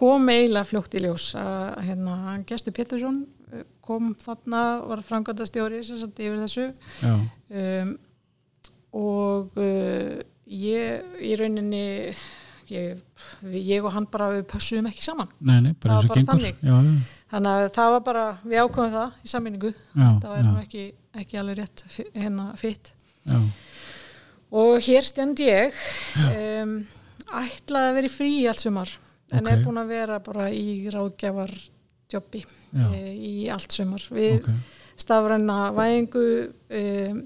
[0.00, 2.16] kom eiginlega fljótt í ljós að hérna,
[2.48, 3.18] Gestur Pétursson
[3.52, 5.02] eh, kom þarna, var
[6.00, 6.68] sagt yfir þessu
[7.02, 7.92] Já, um,
[8.96, 11.84] og uh, ég í rauninni
[12.70, 13.00] ég,
[13.50, 15.30] ég og hann bara við pössuðum ekki saman.
[15.38, 16.60] Nei, nei, bara bara þannig.
[16.62, 16.94] Já, já,
[17.32, 20.86] þannig að það var bara, við ákvæðum það í samminningu, það var ekki,
[21.22, 23.40] ekki alveg rétt hérna já,
[24.50, 25.76] og hér stend ég
[26.24, 26.78] um,
[27.40, 28.94] ætlaði að vera í frí allt sumar
[29.30, 29.50] en Ok.
[29.52, 31.52] er búin að vera bara í ráðgjafar
[32.10, 32.40] jobbi
[32.74, 34.02] e, í allt sumar.
[34.10, 34.48] Við ok,
[34.98, 37.20] stafræna væðingu um,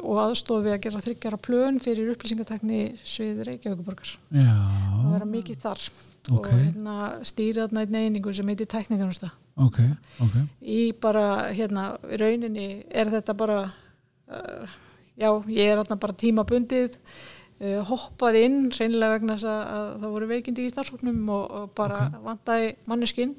[0.00, 5.84] og aðstofi að gera þryggjara plön fyrir upplýsingatekni svið Reykjavíkuborgar og vera mikið þar
[6.32, 6.38] Ok.
[6.38, 9.28] og hérna, stýra þarna einn einingu sem heitir tekniþjónusta
[9.60, 9.78] ok,
[10.24, 10.36] ok.
[10.64, 14.76] í bara hérna rauninni er þetta bara uh,
[15.20, 20.14] já, ég er þarna bara tímabundið uh, hoppað inn reynilega vegna þess að, að það
[20.16, 22.24] voru veikindi í starfsóknum og, og bara okay.
[22.30, 23.36] vantaði manneskinn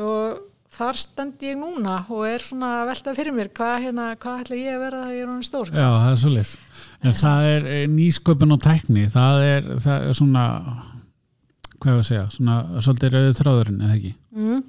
[0.00, 0.40] og
[0.70, 4.58] þar stend ég núna og er svona að velta fyrir mér hvað, hérna, hvað ætla
[4.60, 6.52] ég að vera það ég er honum stór Já, það er svo leys.
[7.00, 10.44] En það er eh, nýsköpun og tækni, það er, það er svona,
[11.80, 14.12] hvað ég að segja, svona svolítið rauðið þráðurinn, eða ekki?
[14.36, 14.60] mm.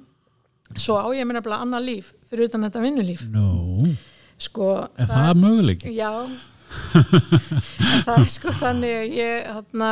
[0.80, 3.92] svo á ég minna bara annað líf fyrir utan þetta vinnulíf Nú,
[4.40, 5.92] sko, er það möguleiki?
[5.98, 6.10] Já
[7.92, 9.90] En það er sko þannig að ég þarna,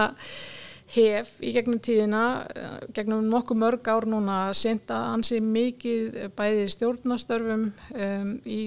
[0.90, 6.72] hef í gegnum tíðina eh, gegnum nokkuð mörg ár núna senda ansi mikið bæði í
[6.74, 8.60] stjórnastörfum um, í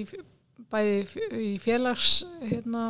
[0.72, 2.86] bæði í félags hérna,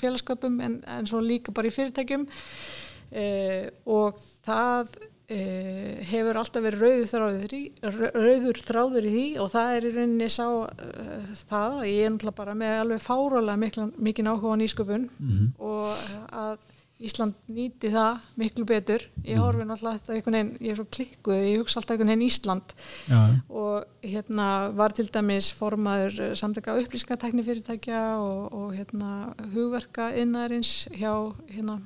[0.00, 4.16] félagsköpum en, en svo líka bara í fyrirtækjum uh, og
[4.46, 9.74] það uh, hefur alltaf verið rauður þráður, í, rau- rauður þráður í því og það
[9.76, 14.32] er í rauninni sá uh, það að ég er náttúrulega bara með alveg fárálega mikið
[14.32, 15.52] áhuga á nýsköpun Mhm.
[15.60, 16.66] og að
[16.96, 19.02] Ísland nýti það miklu betur.
[19.26, 22.24] Ég horfi náttúrulega þetta einhvern veginn ég er svo klikkuð, ég hugsa alltaf einhvern veginn
[22.24, 22.72] Ísland.
[23.10, 23.18] Já,
[23.52, 24.46] og hérna
[24.78, 29.10] var til dæmis formaður eh, samtaka upplýsingatekni fyrirtækja og, og hérna
[29.52, 31.12] hugverka innæðarins hjá
[31.50, 31.76] hérna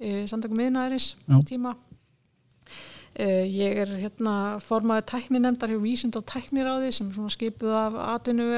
[0.00, 1.12] e, samtakum innæðarins
[1.46, 1.76] tíma.
[3.14, 8.50] E, ég er hérna formaður tækninemndar hjá Vísind og tækniráði sem svona skipuð af atvinnu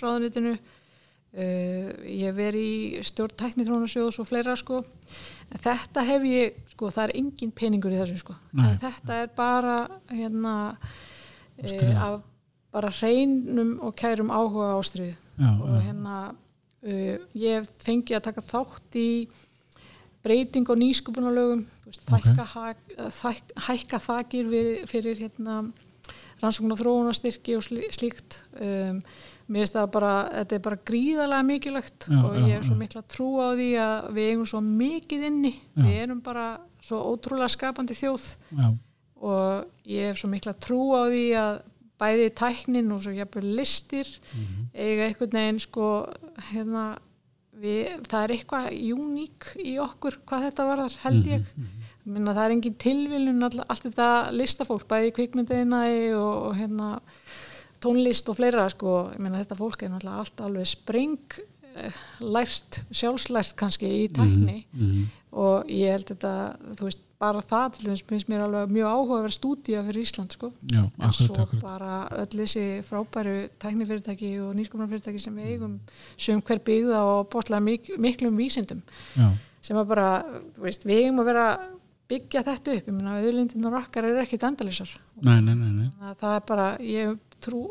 [0.00, 0.56] ráðunitinu
[1.36, 4.78] Uh, ég hef verið í stjórn tæknithrónasjóðs og fleira sko.
[5.52, 8.38] En þetta hef ég, sko það er engin peningur í þessu sko.
[8.80, 9.74] Þetta er bara
[10.08, 12.22] hérna uh, af
[12.72, 19.10] bara hreinum og kærum áhuga ástriðu og hérna uh, ég fengi að taka þátt í
[20.26, 20.80] breyting og
[21.86, 23.10] þækka, okay.
[23.14, 25.60] þæk, hækka þakir fyrir, fyrir hérna,
[26.42, 28.98] rannsókn og þróunastyrki og slí- slíkt um,
[29.48, 33.02] mér finnst það bara, þetta er bara gríðarlega mikilvægt Já, og ég hef svo mikla
[33.14, 35.52] trú á því að við eigum svo mikið inni.
[35.76, 35.82] Já.
[35.86, 36.46] við erum bara
[36.82, 38.26] svo ótrúlega skapandi þjóð
[38.58, 38.68] já,
[39.22, 41.56] og ég hef svo mikla trú á því að
[41.96, 44.66] bæði tæknin og svo jafnvel listir Mhm.
[44.74, 45.86] eiga einhvern veginn sko
[46.52, 46.98] hérna
[47.56, 51.44] við, það er eitthvað uník í okkur hvað þetta varðar held ég.
[51.56, 56.54] Mhm, Minna, það er engin tilviljun all, allt þetta listafólk bæði í kvikmyndiðinaði og, og
[56.54, 56.90] hérna
[57.86, 61.40] tónlist og fleira sko, ég meina þetta fólk er náttúrulega allt alveg spreng
[61.76, 64.60] eh, lært, sjálfslært kannski í tækni.
[64.74, 66.32] mhm, og ég held þetta,
[66.78, 70.04] þú veist, bara það til þess finnst mér alveg mjög áhuga að vera stúdíja fyrir
[70.04, 71.62] Ísland sko, já, en akkurat, svo akkurat.
[71.62, 75.78] bara öll þessi frábæru tæknifyrirtæki og nýsköpunarfyrirtæki sem við eigum
[76.20, 78.82] sem hver byggða og bóstlega mik miklum vísindum.
[79.16, 79.30] Já,
[79.64, 80.10] sem að bara,
[80.56, 81.46] þú veist, við eigum að vera
[82.10, 84.92] byggja þetta upp, ég meina auðlindirnar okkar eru ekkit endalýsar
[85.26, 87.62] nei, nei, nei, að það er bara, ég trú,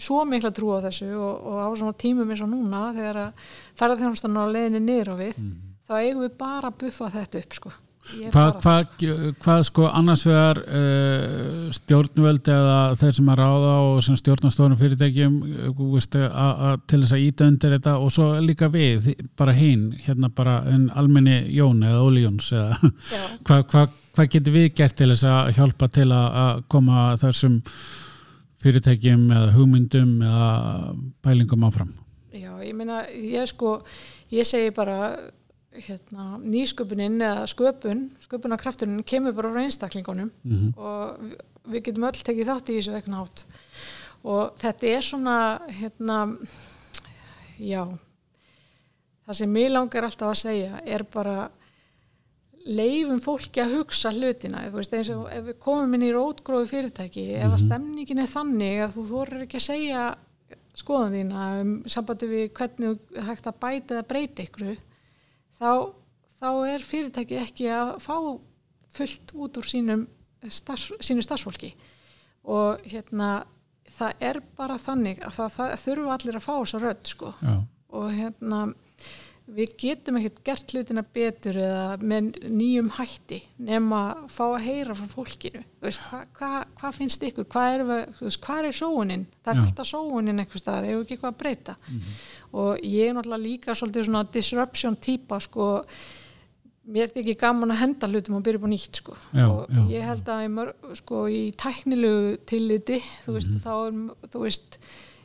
[0.00, 3.48] svo mikla trú á þessu og, og á svona tímum eins og núna þegar að
[3.80, 5.40] ferðarþjónustan á leiðinni niður á við
[5.84, 7.74] þá eigum við bara að buffa þetta upp sko.
[8.04, 9.04] Hvað, hvað,
[9.40, 15.38] hvað sko annars vegar uh, stjórnvöld eða þeir sem að ráða og sem stjórnastórum fyrirtækjum
[15.72, 19.08] uh, til þess að íta undir þetta og svo líka við,
[19.40, 22.92] bara hinn hérna bara en almenni Jón eða Óli Jóns eða
[23.48, 23.86] hvað hva,
[24.18, 27.60] hva getur við gert til þess að hjálpa til að, koma þessum
[28.64, 30.50] fyrirtækjum eða hugmyndum eða
[31.24, 31.94] pælingum áfram?
[32.34, 33.78] Já, ég meina, ég sko,
[34.34, 35.14] ég segi bara,
[35.74, 41.18] hérna, nýsköpunin eða sköpun, sköpunarkrafturinn kemur bara frá einstaklingunum mm og
[41.70, 43.44] við- getum öll tekið þátt í þessu eitthvað nátt.
[44.24, 45.36] Og þetta er svona,
[45.68, 46.18] hérna,
[47.58, 47.82] já,
[49.26, 51.50] það sem mér langar alltaf að segja er bara
[52.64, 54.62] leifum fólki að hugsa hlutina.
[54.70, 58.30] Þú veist eins og ef við komum inn í rótgróðu fyrirtæki ef að stemningin er
[58.30, 60.04] þannig að þú þorir ekki að segja
[60.74, 64.64] skoðan þína um sambandi við hvernig þú hægt að bæta eða breyta ykkur
[65.64, 65.72] þá,
[66.40, 68.16] þá er fyrirtæki ekki að fá
[68.94, 70.06] fullt út úr sínum
[70.44, 71.72] starfs, sínu starfsfólki.
[72.44, 73.46] Og hérna
[73.94, 77.32] það er bara þannig að það, það þurfa allir að fá þessa rödd sko.
[77.40, 77.54] Já,
[77.94, 78.60] og hérna
[79.46, 84.94] við getum ekkert gert hlutina betur eða með nýjum hætti nema að fá að heyra
[84.96, 85.60] frá fólkinu.
[85.84, 87.44] Veist, hvað hva, hva finnst ykkur?
[87.52, 87.84] Hvað er,
[88.40, 91.76] hvað er sóunin það er fullt af sóunin eitthvað staðar, hefur ekki eitthvað að breyta?
[92.56, 95.68] Og ég er náttúrulega líka svolítið svona disruption típa sko.
[96.84, 99.14] Mér er ekki gaman að henda hlutum og byrja á nýtt sko.
[99.32, 99.84] Já, og já.
[99.92, 103.60] ég held að mörg, sko, í tæknilegu tilliti þú veist, Mhm.
[103.60, 104.78] þá er þú veist,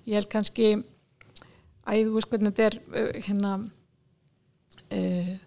[0.08, 0.70] ég held kannski
[1.88, 3.52] æðu veist hvernig þetta er uh, hérna
[4.96, 5.38] uh,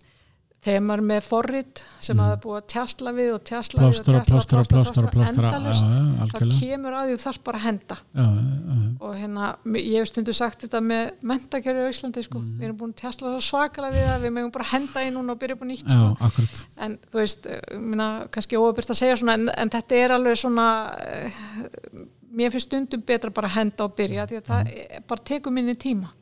[0.62, 2.20] maður er með forrit sem mm.
[2.22, 5.48] að það búið að tjastla við og tjastla við og plástra, tjastla plástra, plástra, plástra
[5.50, 6.58] endalust, algjörlega.
[6.60, 7.96] kemur að því þarf bara að henda.
[8.12, 12.38] Já, já, já, og hérna, ég hef stundu sagt þetta með mentakerfi á Íslandi, sko.
[12.38, 12.54] Mm.
[12.60, 15.34] við erum búin að tjastla svo svakalega við það við megum bara henda í núna
[15.34, 16.48] og byrja á nýtt, sko.
[16.86, 20.38] en þú veist, eh, minna, kannski óöfyrt að segja svona, en, en þetta er alveg
[20.38, 21.42] svona uh,
[22.32, 24.74] mér finnst stundum betra bara að henda og byrja, því að það
[25.10, 26.12] bara tekur minni tíma.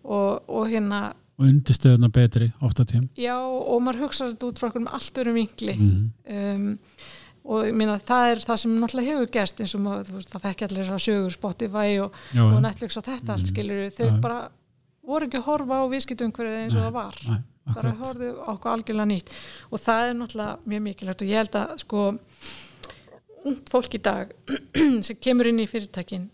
[0.00, 4.68] Og, og hérna, og undirstöðuna betri ofta tím já, og maður hugsa þetta út frá
[4.68, 5.74] okkur með allt örum vinkli.
[5.80, 6.06] Mm.
[6.36, 6.70] um,
[7.50, 10.42] og ég meina það er það sem náttúrulega hefur gerst eins og maður, veist, það
[10.44, 13.52] þekki allir þessar sögur Spotify og, já, og Netflix og þetta allt Mm.
[13.54, 14.20] skilur þau Já.
[14.20, 14.40] bara
[15.10, 17.16] voru ekki að horfa á viðskiptumhverfið eins og það var.
[17.26, 17.38] Nei,
[17.70, 18.02] bara akkurat.
[18.04, 19.32] horfðu á okkur algjörlega nýtt.
[19.72, 22.04] Og það er náttúrulega mjög mikilvægt og ég held að sko
[23.48, 24.32] ungt fólk í dag
[25.06, 26.28] sem kemur inn í fyrirtækin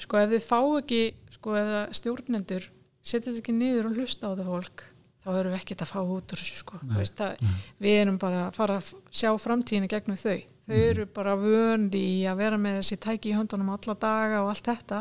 [0.00, 1.00] sko ef þið fá ekki
[1.36, 2.68] sko ef það stjórnendur
[3.02, 4.84] setja þetta ekki niður og hlusta á það fólk
[5.20, 6.78] þá erum við ekkert að fá út úr þessu sko.
[6.96, 7.44] Veist, það,
[7.84, 10.38] við erum bara að fara að sjá framtíðinu gegnum þau.
[10.64, 14.52] Þau eru bara vöndi í að vera með þessi tæki í höndunum alla daga og
[14.52, 15.00] allt þetta.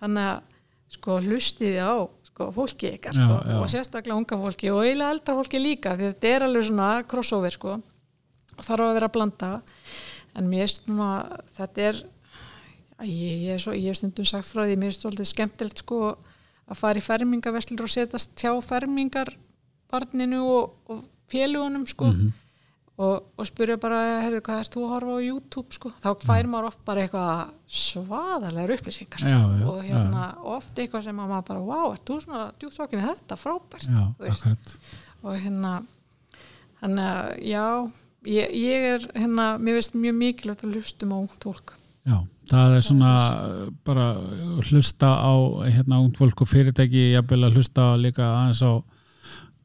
[0.00, 0.42] Þannig að
[0.90, 1.94] sko hlustiði á
[2.26, 3.56] sko, fólki ykkar Já, sko, já.
[3.62, 7.54] og sérstaklega unga fólki og eiginlega eldra fólki líka því þetta er alveg svona crossover
[7.54, 9.50] sko og þarf að vera að blanda.
[10.36, 11.10] En mér er svona
[11.56, 12.02] þetta er
[13.06, 16.00] ég, ég, er svo, ég hef stundum sagt frá því mér er svolítið skemmtilegt sko
[16.70, 22.12] að fara í fermingaveslur og setjast hjá fermingarbarninu og, og félugunum sko.
[22.12, 22.32] Mhm.
[23.00, 26.48] og, og spyrja bara, heyrðu, hvað ert þú að horfa á YouTube sko, þá fær
[26.52, 29.22] maður oft bara eitthvað svaðalegar upplýsingar.
[29.22, 29.30] Sko.
[29.30, 33.06] já, já, og hérna oft eitthvað sem að maður bara, wow, ert þú svona djúpsókinni
[33.06, 33.88] þetta, frábært.
[33.88, 34.04] Já,
[35.22, 35.72] og hérna
[36.82, 37.64] hann að, já
[38.28, 41.74] ég, ég er hérna, mér veist mjög mikilvægt að hlustum á fólk
[42.08, 42.16] Já,
[42.48, 43.12] það er svona
[43.84, 44.06] bara
[44.70, 45.32] hlusta á
[45.68, 48.72] hérna ungt fólk og fyrirtæki jafnvel að hlusta líka aðeins á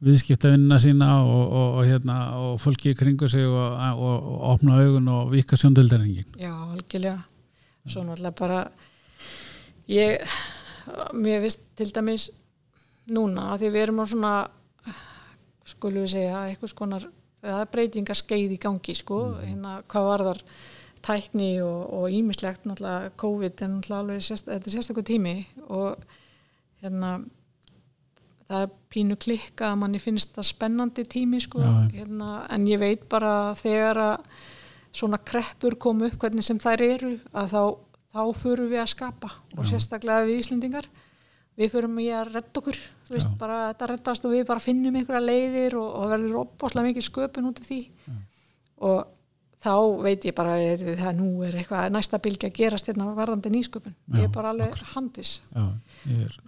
[0.04, 5.32] viðskiptavinnina sína og, og, og, hérna, og fólki í kringu sig og, opna augun og
[5.32, 6.36] vika sjóndildarengin.
[6.36, 7.22] Já, algjörlega.
[7.86, 8.60] Svo náttúrulega bara
[9.88, 10.36] ég,
[11.16, 12.28] mér veist til dæmis
[13.08, 14.32] núna að því við erum á svona
[15.66, 17.06] skulum við segja eitthvað skonar
[17.42, 20.42] það er breytingar skeið í gangi sko, hérna hvað var þar
[21.06, 25.34] tækni og ímislegt náttúrulega COVID er náttúrulega alveg sérst, þetta er sérstaklega tími
[25.68, 26.02] og
[26.82, 27.12] hérna
[28.46, 31.88] það er pínu klikka að manni finnst það spennandi tími sko, Já, já.
[32.00, 34.28] hérna, en ég veit bara þegar að
[34.96, 37.62] svona kreppur komu upp hvernig sem þær eru að þá,
[38.16, 40.86] þá förum við að skapa og sérstaklega við Íslendingar
[41.56, 43.36] við förum í að redda okkur þú veist, Já.
[43.40, 47.50] bara þetta reddast og við bara finnum einhverja leiðir og, og verður opbáslega mikil sköpun
[47.50, 47.80] út af því
[48.86, 49.15] og
[49.66, 49.74] þá
[50.06, 53.96] veit ég bara að það nú er eitthvað næsta bylgi að gerast hérna varðandi nýsköpun
[54.16, 55.66] ég er bara alveg handvis Já,
[56.12, 56.38] ég er,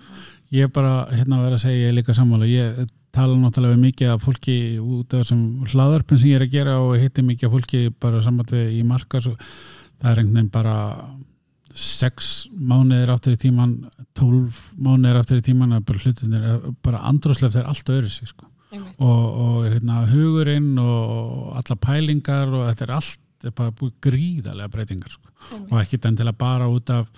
[0.54, 2.48] ég er bara hérna að vera að segja ég er líka sammála.
[2.48, 2.82] Ég
[3.14, 6.98] tala náttúrulega mikið af fólki út af þessum hlaðarpin sem ég er að gera og
[7.00, 10.76] hitti mikið af fólki bara saman við í markas og það er einhvern veginn bara
[11.78, 13.74] sex mánuðir áttur í tíman,
[14.16, 16.54] tólf mánuðir áttur í tíman bara
[16.84, 18.48] bara andrúslef þeir allt öðru sig sko.
[18.72, 18.98] Einmitt.
[18.98, 24.72] og, og hérna, hugurinn og alla pælingar og þetta er allt er bara búið gríðarlega
[24.72, 25.30] breytingar sko.
[25.70, 27.10] Og ekkit endilega bara út af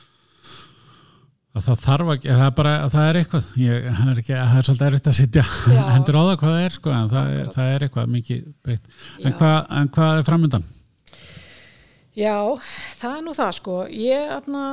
[1.50, 4.34] að það þarf ekki, það er bara að það er eitthvað, ég, það, er ekki,
[4.36, 5.44] það er svolítið erfitt að sitja
[5.96, 8.86] hendur á það hvað það er sko, en það, er, það er eitthvað mikið breytt
[8.92, 9.34] en, Já.
[9.40, 10.68] hvað, en hvað er framöndan?
[12.20, 12.36] Já,
[13.00, 14.64] það er nú það sko ég aðna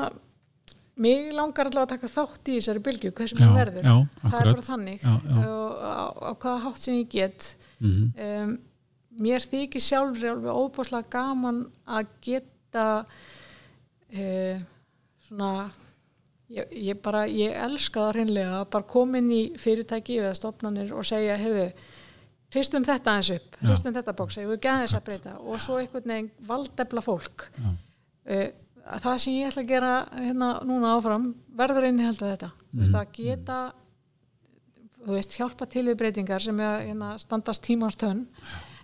[0.98, 3.90] mig langar allavega að taka þátt í þessari bylgju hvað sem það verður.
[3.90, 5.04] já, það er bara þannig.
[5.04, 5.36] Já, já.
[5.48, 8.56] og á, á hvaða hátt sem ég get Mm um,
[9.22, 14.66] mér þykir sjálfri alveg óbúslega gaman að geta uh,
[15.28, 15.52] svona
[16.54, 20.94] ég, ég bara, ég elska það hreinlega að bara koma inn í fyrirtæki eða stofnanir
[20.96, 21.72] og segja, heyrðu
[22.54, 25.36] hristum þetta aðeins upp, hristum þetta bóks vil gæða þess að breyta?
[25.44, 27.50] Og svo einhvern veginn valdefla fólk.
[27.58, 27.68] Já.
[27.68, 32.50] uh, að það sem ég ætla að gera hérna núna áfram verður innihaldið þetta.
[32.72, 33.58] Þú veist að geta
[35.08, 38.26] veist, hjálpa til við breytingar sem er hérna, standast tímans tönn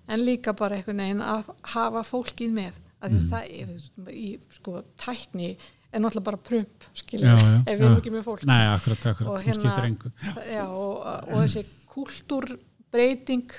[0.08, 2.80] en líka bara einhvern veginn að hafa fólkið með.
[3.04, 3.72] Að því það er,
[4.16, 5.50] í sko, tækni
[5.94, 8.46] er náttúrulega bara prump skilur, Já, já, ef við erum ekki með fólk.
[8.48, 10.12] Nei, akkurat, akkurat, Og það hérna- skiptir engu
[10.54, 11.64] já, og, og þessi
[11.94, 13.58] kultúrbreyting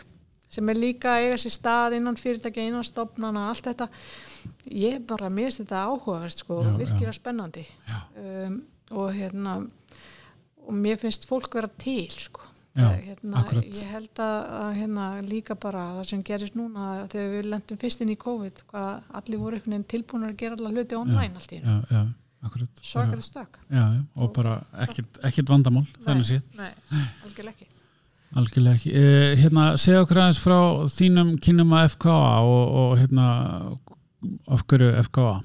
[0.55, 3.89] sem er líka að eiga sér stað innan fyrirtækja, innan stofnana, allt þetta
[4.71, 7.67] ég bara mist þetta áhugavert sko, Já, virkilega spennandi.
[8.21, 8.59] Um,
[8.95, 9.61] og hérna
[10.65, 12.43] og mér finnst fólk vera til sko.
[12.75, 17.29] Já, Það, hérna, ég held að, að hérna, líka bara það sem gerist núna þegar
[17.37, 20.73] við lendum fyrst inn í COVID hvað allir voru einhvern veginn tilbúinur að gera alla
[20.75, 21.61] hluti online allt í
[22.45, 22.83] akkurat.
[22.83, 23.85] Svakaði stök já,
[24.19, 26.43] og bara ekkert, ekkert vandamál þannig séð.
[26.59, 26.71] Nei,
[27.25, 27.71] algjörlega ekki.
[28.35, 28.93] Algjörlega ekki.
[28.99, 30.59] Eh, hérna, segja okkur aðeins frá
[30.91, 33.29] þínum kynum að FKA og, og hérna,
[34.49, 35.41] af hverju FKA?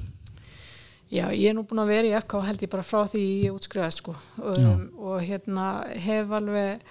[1.10, 3.56] Já, ég er nú búin að vera í FK held ég bara frá því ég
[3.56, 4.14] útskrifaði sko
[4.46, 5.64] um, og hérna
[5.98, 6.84] hef alveg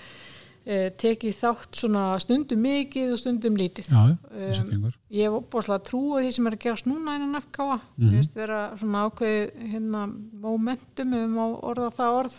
[0.66, 3.92] uh, tekið þátt svona stundum mikið og stundum lítið.
[3.94, 7.79] Já, Um, ég hef búinlega trúið því sem er að gerast núna innan FK mm
[7.79, 8.09] Mhm.
[8.09, 8.16] -hmm.
[8.16, 10.03] veist, vera svona ákveð hérna,
[10.40, 12.37] momentum má orða það orð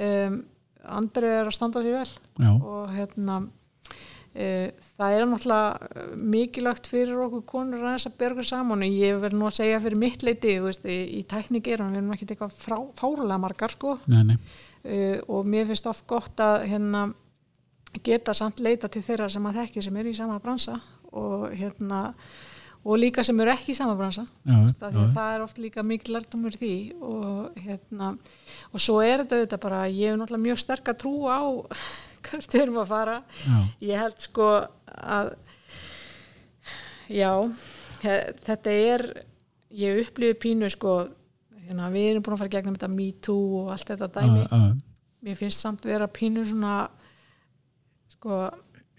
[0.00, 0.44] um,
[0.84, 2.08] Andri er að standa sér vel
[2.40, 3.59] Já, og hérna e,
[4.30, 9.48] það er náttúrulega mikilvægt fyrir okkur konur aðeins að berga saman og ég verð nú
[9.48, 13.40] að segja fyrir mitt leiti veist, í, í tæknigerum við erum ekki eitthvað frá, fárulega
[13.42, 13.96] margar sko.
[14.06, 14.36] Nei, nei.
[14.84, 17.08] e, og mér finnst oft gott að hérna
[18.06, 20.78] geta samt leita til þeirra sem að þekki sem eru í sama bransa
[21.10, 22.04] og hérna
[22.86, 24.22] og líka sem eru ekki í sama bransa.
[24.46, 28.12] Já, það, já, það er oft líka mikil lærtumur því og hérna
[28.70, 31.40] og svo er þetta auðvitað bara, ég hef náttúrulega mjög sterk að trú á
[32.28, 33.16] hvert við erum að fara.
[33.46, 33.56] Já,
[33.90, 34.48] ég held sko
[34.90, 35.32] að
[37.10, 37.32] já
[38.00, 39.04] þetta er
[39.74, 40.94] ég upplifi pínu sko
[41.66, 44.40] hérna, við erum búin að fara gegnum þetta Me Too og allt þetta dæmi.
[44.44, 44.70] já, já,
[45.26, 46.76] mér finnst samt vera pínu svona
[48.14, 48.40] sko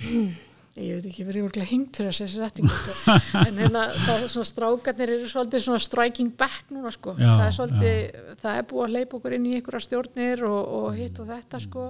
[0.80, 3.16] ég veit ekki, verið úrlega hingt fyrir þessi settingu sko.
[3.42, 7.44] en hérna það er svona strákarnir eru svolítið svona striking back núna sko, Já, það
[7.48, 11.20] er svolítið það er búið að leipa okkur inn í einhverja stjórnir og, og hitt
[11.20, 11.90] og þetta sko.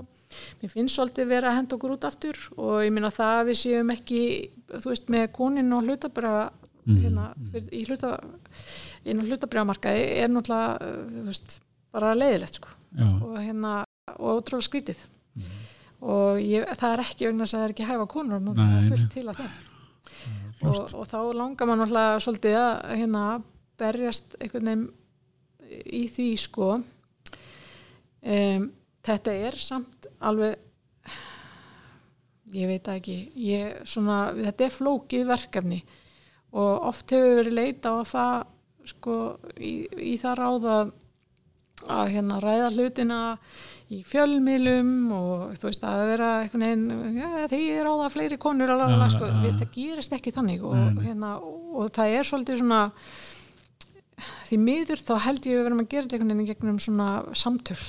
[0.61, 3.61] Mér finnst svolítið vera að henda okkur út aftur og ég minna það að við
[3.61, 4.21] séum ekki
[4.71, 6.43] þú veist með konin og hlutabræða
[6.89, 8.15] hérna, fyrir, í hluta
[9.05, 11.59] inn á hlutabræðamarkaði er náttúrulega þú veist,
[11.93, 12.77] bara leiðilegt sko.
[12.97, 13.81] Já, og hérna
[14.17, 15.05] og ótrúlega skrítið
[16.01, 18.89] og ég, það er ekki vegna að það er ekki hæfa konur Nei, það er
[18.89, 19.59] fullt til að þeim.
[20.61, 23.23] Og, og þá langar mann alltaf svolítið að hérna
[23.81, 24.89] berjast einhvern veginn
[25.85, 26.73] í því sko.
[28.21, 28.67] Um,
[29.05, 30.59] þetta er samt alveg
[32.51, 33.17] ég veit það ekki.
[33.47, 35.81] Ég, svona, þetta er flókið verkefni.
[36.51, 38.33] Og oft hefur verið leita á það
[38.91, 39.17] sko
[39.55, 40.79] í, í það ráða
[41.91, 43.19] að hérna ræða hlutina
[43.91, 48.71] í fjölmiðlum og þú veist að vera einhvern veginn, já því er ráða fleiri konur
[48.71, 49.41] alveg, Já, sko, já, já.
[49.43, 51.01] við það gerist ekki þannig og, nei.
[51.09, 52.81] Hérna, og það er svolítið svona
[54.47, 57.09] því miður þá held ég að við verum að gera þetta einhvern veginn gegnum svona
[57.41, 57.79] samtöl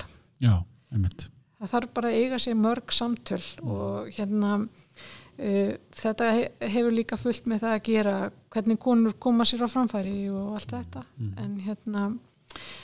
[0.42, 0.54] já,
[0.94, 1.28] einmitt.
[1.60, 7.18] það þarf bara að eiga sér mörg samtöl og hérna uh, þetta he hefur líka
[7.20, 8.16] fullt með það að gera
[8.54, 11.04] hvernig konur koma sér á framfæri og allt þetta
[11.44, 12.08] en hérna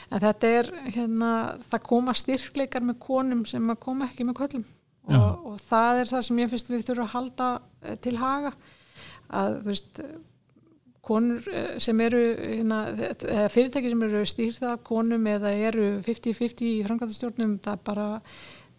[0.09, 1.31] en þetta er hérna
[1.69, 4.65] það koma styrkleikar með konum sem að koma ekki með köllum
[5.09, 7.47] og, og það er það sem ég finnst við þurfum að halda
[7.83, 8.51] eh, til haga.
[9.29, 10.01] Að þú veist
[11.09, 12.79] konur eh, sem eru hérna,
[13.53, 18.07] fyrirtæki sem eru stýrða konum eða eru 50-50 í framkvæmdastjórnum það bara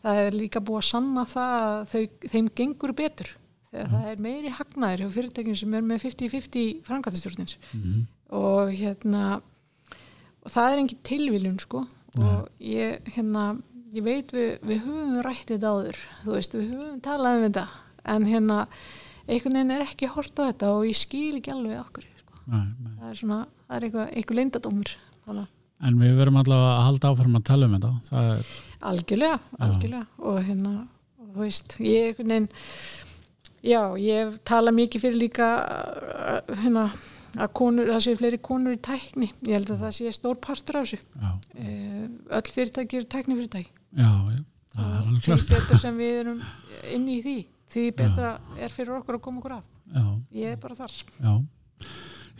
[0.00, 3.34] það er líka búið að sanna það að þau, þeim gengur betur.
[3.70, 9.40] Þegar það er meiri hagnaður hjá fyrirtækjum sem er með 50-50 framkvæmdastjórnins Mm og hérna
[10.44, 11.84] og það er engin tilviljun sko
[12.20, 13.44] og ég hérna
[13.94, 17.66] ég veit við, við höfum rætt þetta áður þú veist við höfum talað um þetta
[18.14, 18.58] en hérna
[19.26, 22.42] einhvern veginn er ekki hort á þetta og ég skil ekki alveg okkur sko.
[22.46, 22.92] nei, nei.
[22.98, 24.94] það er svona, það er eitthvað, eitthvað leyndadómur
[25.26, 27.90] þannig En við verum allavega að halda áfram að tala um þetta.
[28.04, 28.48] Það er,
[28.90, 30.72] algjörlega, algjörlega og hérna,
[31.16, 32.48] og þú veist ég einhvern veginn
[33.64, 36.84] já, ég hef talað mikið fyrir líka uh, hérna
[37.36, 39.28] að konur, það séu fleiri konur í tækni.
[39.46, 40.98] Ég held að það sé stór partur á þessu.
[41.20, 43.70] Já, Eh, öll fyrirtæki eru tæknifyrirtæki.
[43.96, 44.42] Já, já,
[44.74, 45.48] það er alveg klart.
[45.50, 46.42] betur sem við erum
[46.94, 47.38] inni í því
[47.70, 49.66] því betra er fyrir okkur að koma okkur að.
[49.94, 50.04] Já,
[50.40, 50.92] ég er bara þar.
[51.20, 51.34] Já.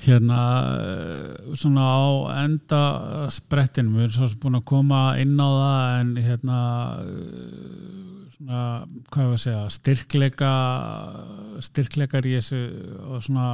[0.01, 0.39] Hérna,
[0.81, 2.05] eh, svona á
[2.47, 6.59] enda sprettin, við erum svo sem búin að koma inn á það en hérna,
[7.05, 8.63] eh, svona,
[9.11, 10.53] hvað ég að segja, styrkleika,
[11.61, 12.61] styrkleikar í þessu
[13.11, 13.47] og svona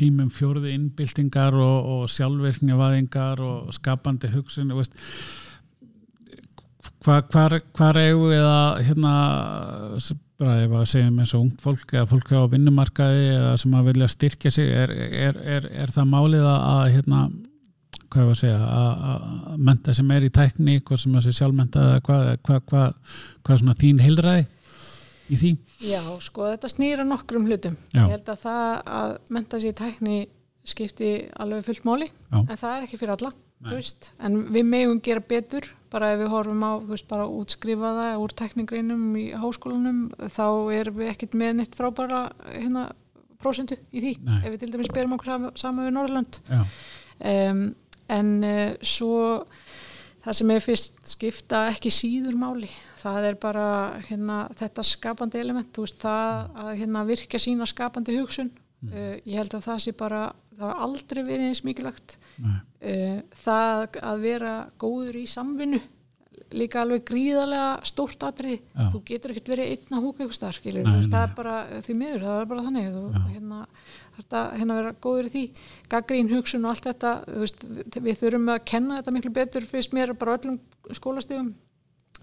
[0.00, 4.96] tímum fjórðu innbyltingar og, og sjálfvirknivaðingar og skapandi hugsun, veist,
[7.04, 9.14] hvar, hvar, hvar við að hérna
[10.80, 14.52] að segjum eins og ungt fólk eða fólk á vinnumarkaði eða sem að vilja styrkja
[14.54, 17.20] sig er, er, er, er það málið að, hérna
[18.10, 19.26] hvað ég var að segja að,
[19.68, 23.18] menta sem er í tækni hvað sem að sé sjálfmenta eða hvað, eða hvað, hvað,
[23.44, 24.46] hvað er svona þín heilræði
[25.30, 25.50] í því
[25.90, 28.02] já, sko þetta snýra nokkrum hlutum Já.
[28.04, 28.70] ég held að það
[29.00, 30.18] að menta sér tækni
[30.70, 32.40] skipti alveg fullt máli Já.
[32.42, 33.68] en það er ekki fyrir alla Nei.
[33.70, 34.10] þú veist.
[34.24, 38.34] en við megum gera betur bara ef við horfum á, þú veist, bara útskrifaða úr
[38.38, 40.02] tekningreinum í háskólanum
[40.32, 40.46] þá
[40.78, 42.90] erum við ekkit með neitt frábæra hérna
[43.40, 44.38] prósentu í því Nei.
[44.44, 47.62] ef við til dæmis berum okkur sama, sama við Norrland um,
[48.10, 49.44] en uh, svo
[50.24, 52.70] það sem er fyrst skipta ekki síður máli.
[53.00, 53.68] Það er bara
[54.08, 55.80] hérna, þetta skapandi element.
[55.80, 58.52] Veist, það að hérna, virka sína skapandi hugsun.
[58.80, 58.92] Mm.
[58.96, 60.20] uh, ég held að það sé bara
[60.56, 62.18] það har aldrei verið eins mikilvægt.
[62.40, 65.80] Uh, það að vera góður í samvinnu
[66.56, 71.34] líka alveg gríðarlega stórt atrið, þú getur ekkert verið einna húk eitthvað starf, það er
[71.36, 71.56] bara
[71.86, 72.88] því miður, það er bara þannig.
[72.96, 73.60] Þú, hérna,
[74.20, 75.46] þetta, hérna vera góður í því.
[75.92, 77.64] Gaggrín hugsun og allt þetta veist,
[77.96, 80.60] við þurfum að kenna þetta miklu betur fyrst mér bara öllum
[80.96, 81.50] skólastífum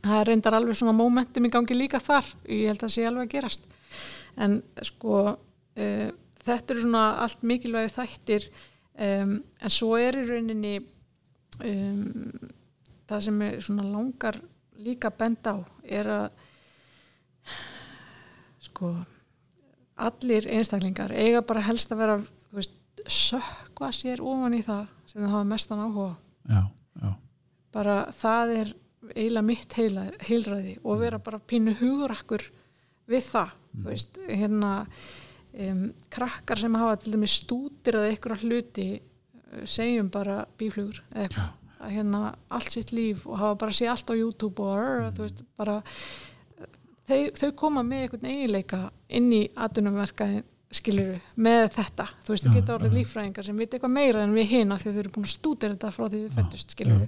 [0.04, 3.28] það reyndar alveg svona momentum í gangi líka þar, ég held að það sé alveg
[3.28, 3.68] að gerast.
[4.38, 6.10] En sko uh,
[6.48, 8.48] þetta eru svona allt mikilvægir þættir.
[8.98, 10.78] Um, en svo er í rauninni
[11.68, 12.06] um
[13.08, 14.40] það sem er svona langar
[14.84, 16.26] líka bend á er að
[18.68, 18.92] sko
[19.98, 22.18] allir einstaklingar eiga bara helst að vera
[22.54, 22.76] veist,
[23.08, 26.12] sökva sér ofan í það sem það hafa mestan áhuga
[26.50, 26.62] já,
[27.02, 27.12] já.
[27.74, 28.74] bara það er
[29.14, 32.44] eiginlega mitt heila, heilræði og vera bara pínu hugurakkur
[33.08, 33.86] við það mm.
[33.88, 34.74] veist, hérna
[35.54, 38.90] um, krakkar sem hafa til dæmis stútir eða einhverja hluti
[39.68, 41.52] segjum bara bíflugur eða
[41.88, 45.22] hérna allt sitt líf og hafa bara séð allt á YouTube og mm.
[45.22, 45.82] veist, bara,
[47.08, 48.84] þau, þau koma með einhvern eiginleika
[49.18, 50.46] inn í aðunumverkaðin
[50.78, 52.06] skiluru með þetta.
[52.26, 55.02] Þú veist, þú getur orðið líffræðingar sem veit eitthvað meira en við hina því þau
[55.04, 57.08] eru búin að stúdera þetta frá því þau fættust skiluru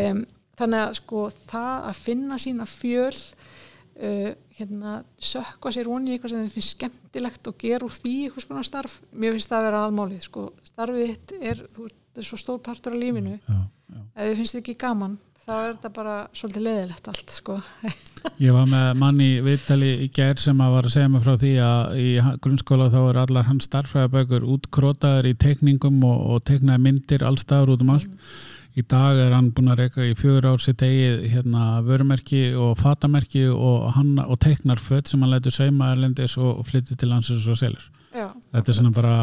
[0.00, 0.22] um,
[0.60, 4.96] þannig að sko það að finna sína fjöl uh, hérna
[5.30, 8.98] sökka sér voni eitthvað sem þið finnst skemmtilegt og gera úr því eitthvað svona starf,
[9.14, 11.86] mér finnst það að vera almálið sko, starfið þitt er, þú,
[12.18, 13.38] er svo stór partur af lífinu.
[13.46, 17.56] Ef þið finnst ekki gaman þá er þetta bara svolítið leðilegt allt sko.
[18.44, 21.52] Ég var með manni viðtali í gerð sem að var að segja mig frá því
[21.64, 22.08] að í
[22.44, 27.84] grunnskóla þá er allar hans starfræðabökur útkrótaður í tekningum og, og teknaði myndir allstaður út
[27.86, 28.34] um allt mm.
[28.80, 32.76] í dag er hann búin að reyka í fjögur ár sitt eigið hérna, vörumerki og
[32.80, 33.88] fatamerki og,
[34.26, 37.88] og teknar född sem hann lætur sauma erlendis og, og flytti til landsins og selur
[38.10, 39.16] Já, þetta er svona bara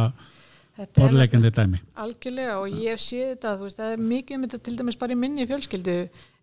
[0.98, 1.80] borðlegjandi dæmi.
[2.04, 5.20] algjörlega og ég sé þetta veist, það er mikið um þetta til dæmis bara í
[5.20, 5.96] minni fjölskyldu.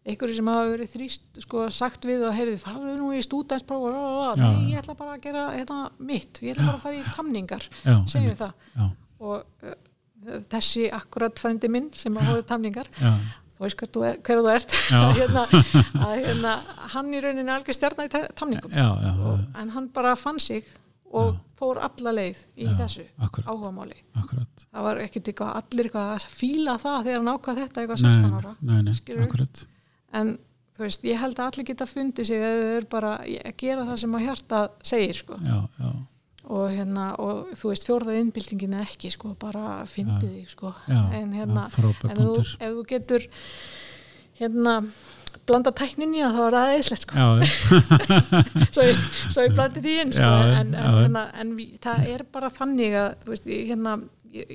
[0.04, 3.86] Einhverju sem hafa verið þrýst sko, sagt við og heyrði farðu nú í stúdænspróf
[4.68, 7.64] ég ætla bara að gera hérna, mitt, ég ætla bara að fara í tamningar
[8.12, 8.52] segjum það.
[8.74, 8.84] Já.
[9.24, 9.78] og uh,
[10.52, 12.92] þessi akkurat frændi minn sem hafa hóðið tamningar
[13.54, 14.76] þú veist hverðu er, hver þú ert.
[15.18, 15.44] Hérna,
[16.04, 16.54] að, hérna,
[16.94, 18.72] hann í rauninni algjör stjarnar í tamningum.
[18.74, 20.66] Já, já, og, en hann bara fann sig
[21.14, 21.36] og Já.
[21.60, 23.04] fór alla leið í Já, þessu
[23.44, 24.00] áhugamáli.
[24.18, 24.64] Akkurat.
[24.70, 28.34] það var ekkert eitthvað allir eitthvað að fíla það þegar hann ákvað þetta eitthvað 16
[28.40, 29.46] ára nei, nei,
[30.14, 30.34] en
[30.74, 33.86] þú veist, ég held að allir geta fundið sig eða þau eru bara að gera
[33.86, 34.60] það sem að hjarta
[34.90, 35.38] segir sko.
[35.44, 35.90] Já,
[36.44, 40.74] og hérna, og þú veist, fjórðað innbyltingin ekki sko, bara fyndið þig sko.
[40.90, 43.28] En hérna, en þú, ef þú getur
[44.40, 44.74] hérna
[45.48, 47.26] blanda tækninni að það var aðeinslegt sko.
[48.74, 49.02] svo, ég,
[49.34, 50.30] svo ég blandi því inn sko.
[50.30, 53.98] já, en, en, hérna, en við, það er bara þannig að veist, ég, hérna,
[54.34, 54.54] ég,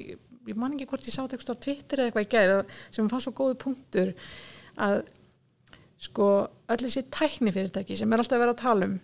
[0.49, 3.23] ég man ekki hvort ég sá þetta á Twitter eða eitthvað í gæð sem fann
[3.23, 4.13] svo góðu punktur
[4.79, 5.03] að
[5.99, 6.27] sko
[6.71, 8.99] öll þessi tæknifyrirtæki sem er alltaf að vera að tala um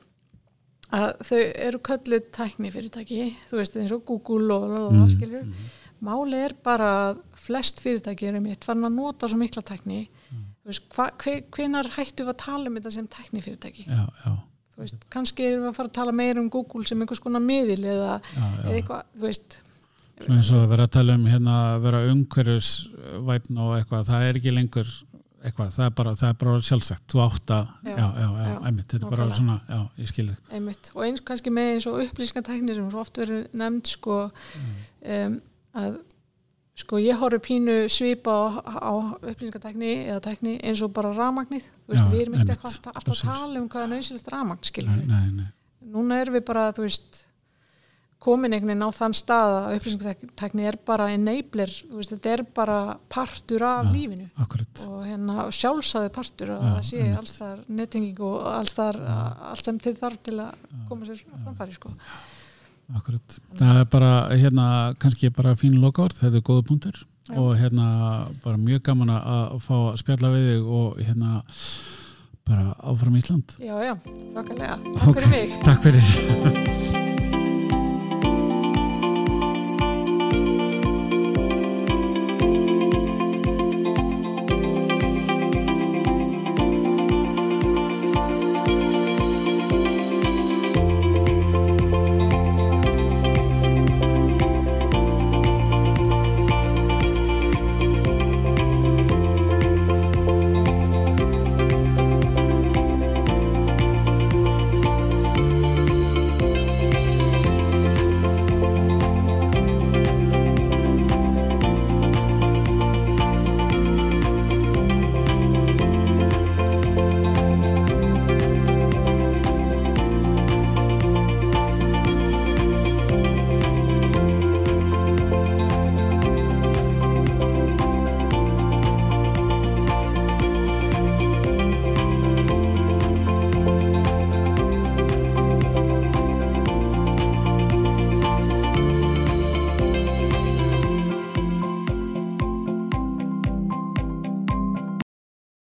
[0.95, 5.71] að þau eru kölluð tæknifyrirtæki þú veist eins og Google og, og mm, skilur mm.
[6.05, 10.44] máli er bara að flest fyrirtæki eru mitt farin að nota svo mikla tækni hve,
[10.65, 14.33] hvenar hættu við að tala um þetta sem teknifyrirtæki já, já.
[14.75, 17.79] Veist, kannski erum við að fara að tala meira um Google sem einhvers konar miðil
[17.79, 19.59] eða, eða eitthvað, þú veist.
[20.19, 24.25] Svona eins og að vera að tala um hérna að vera umhverjusvætn og eitthvað, það
[24.25, 24.91] er ekki lengur
[25.45, 28.87] eitthvað, það er bara, það er bara sjálfsagt, þú átt að, já, já, já, einmitt,
[28.91, 30.35] þetta er bara svona, já, ég skilði.
[30.57, 34.17] Einmitt, og eins kannski með eins og upplýsingantæknir sem svo oft verið nefnd, sko,
[35.15, 35.39] um,
[35.83, 35.99] að
[36.75, 42.17] Sko ég horfi pínu svipa á, á upplýsingartekni eða tekni eins og bara ramagnið, við
[42.19, 45.39] erum ekkert alltaf, að tala um hvaða nöysilegt ramagn, skilur við.
[45.95, 47.21] Núna erum við bara, þú veist,
[48.25, 52.79] komin einhvern veginn á þann stað að upplýsingartekni er bara enabler, veist, þetta er bara
[53.07, 54.29] partur af ja, lífinu.
[54.43, 54.85] Akkurat.
[54.91, 58.99] Og hérna sjálfsæði partur og ja, það sé alls þar nettinging og alls þar,
[59.53, 61.95] allt sem þið þarf til að koma sér framfæri, sko.
[61.95, 62.41] Já
[62.93, 64.65] Akkurat, það er bara hérna
[65.01, 67.05] kannski bara fín lokaord, þetta er góða punktur.
[67.25, 67.39] Já.
[67.41, 67.85] og hérna
[68.43, 71.39] bara mjög gaman að fá að spjalla við þig og hérna
[72.45, 73.55] bara áfram Ísland.
[73.57, 73.95] Já, já,
[74.35, 75.57] þakkarlega Takk fyrir mig.
[75.65, 77.01] Takk fyrir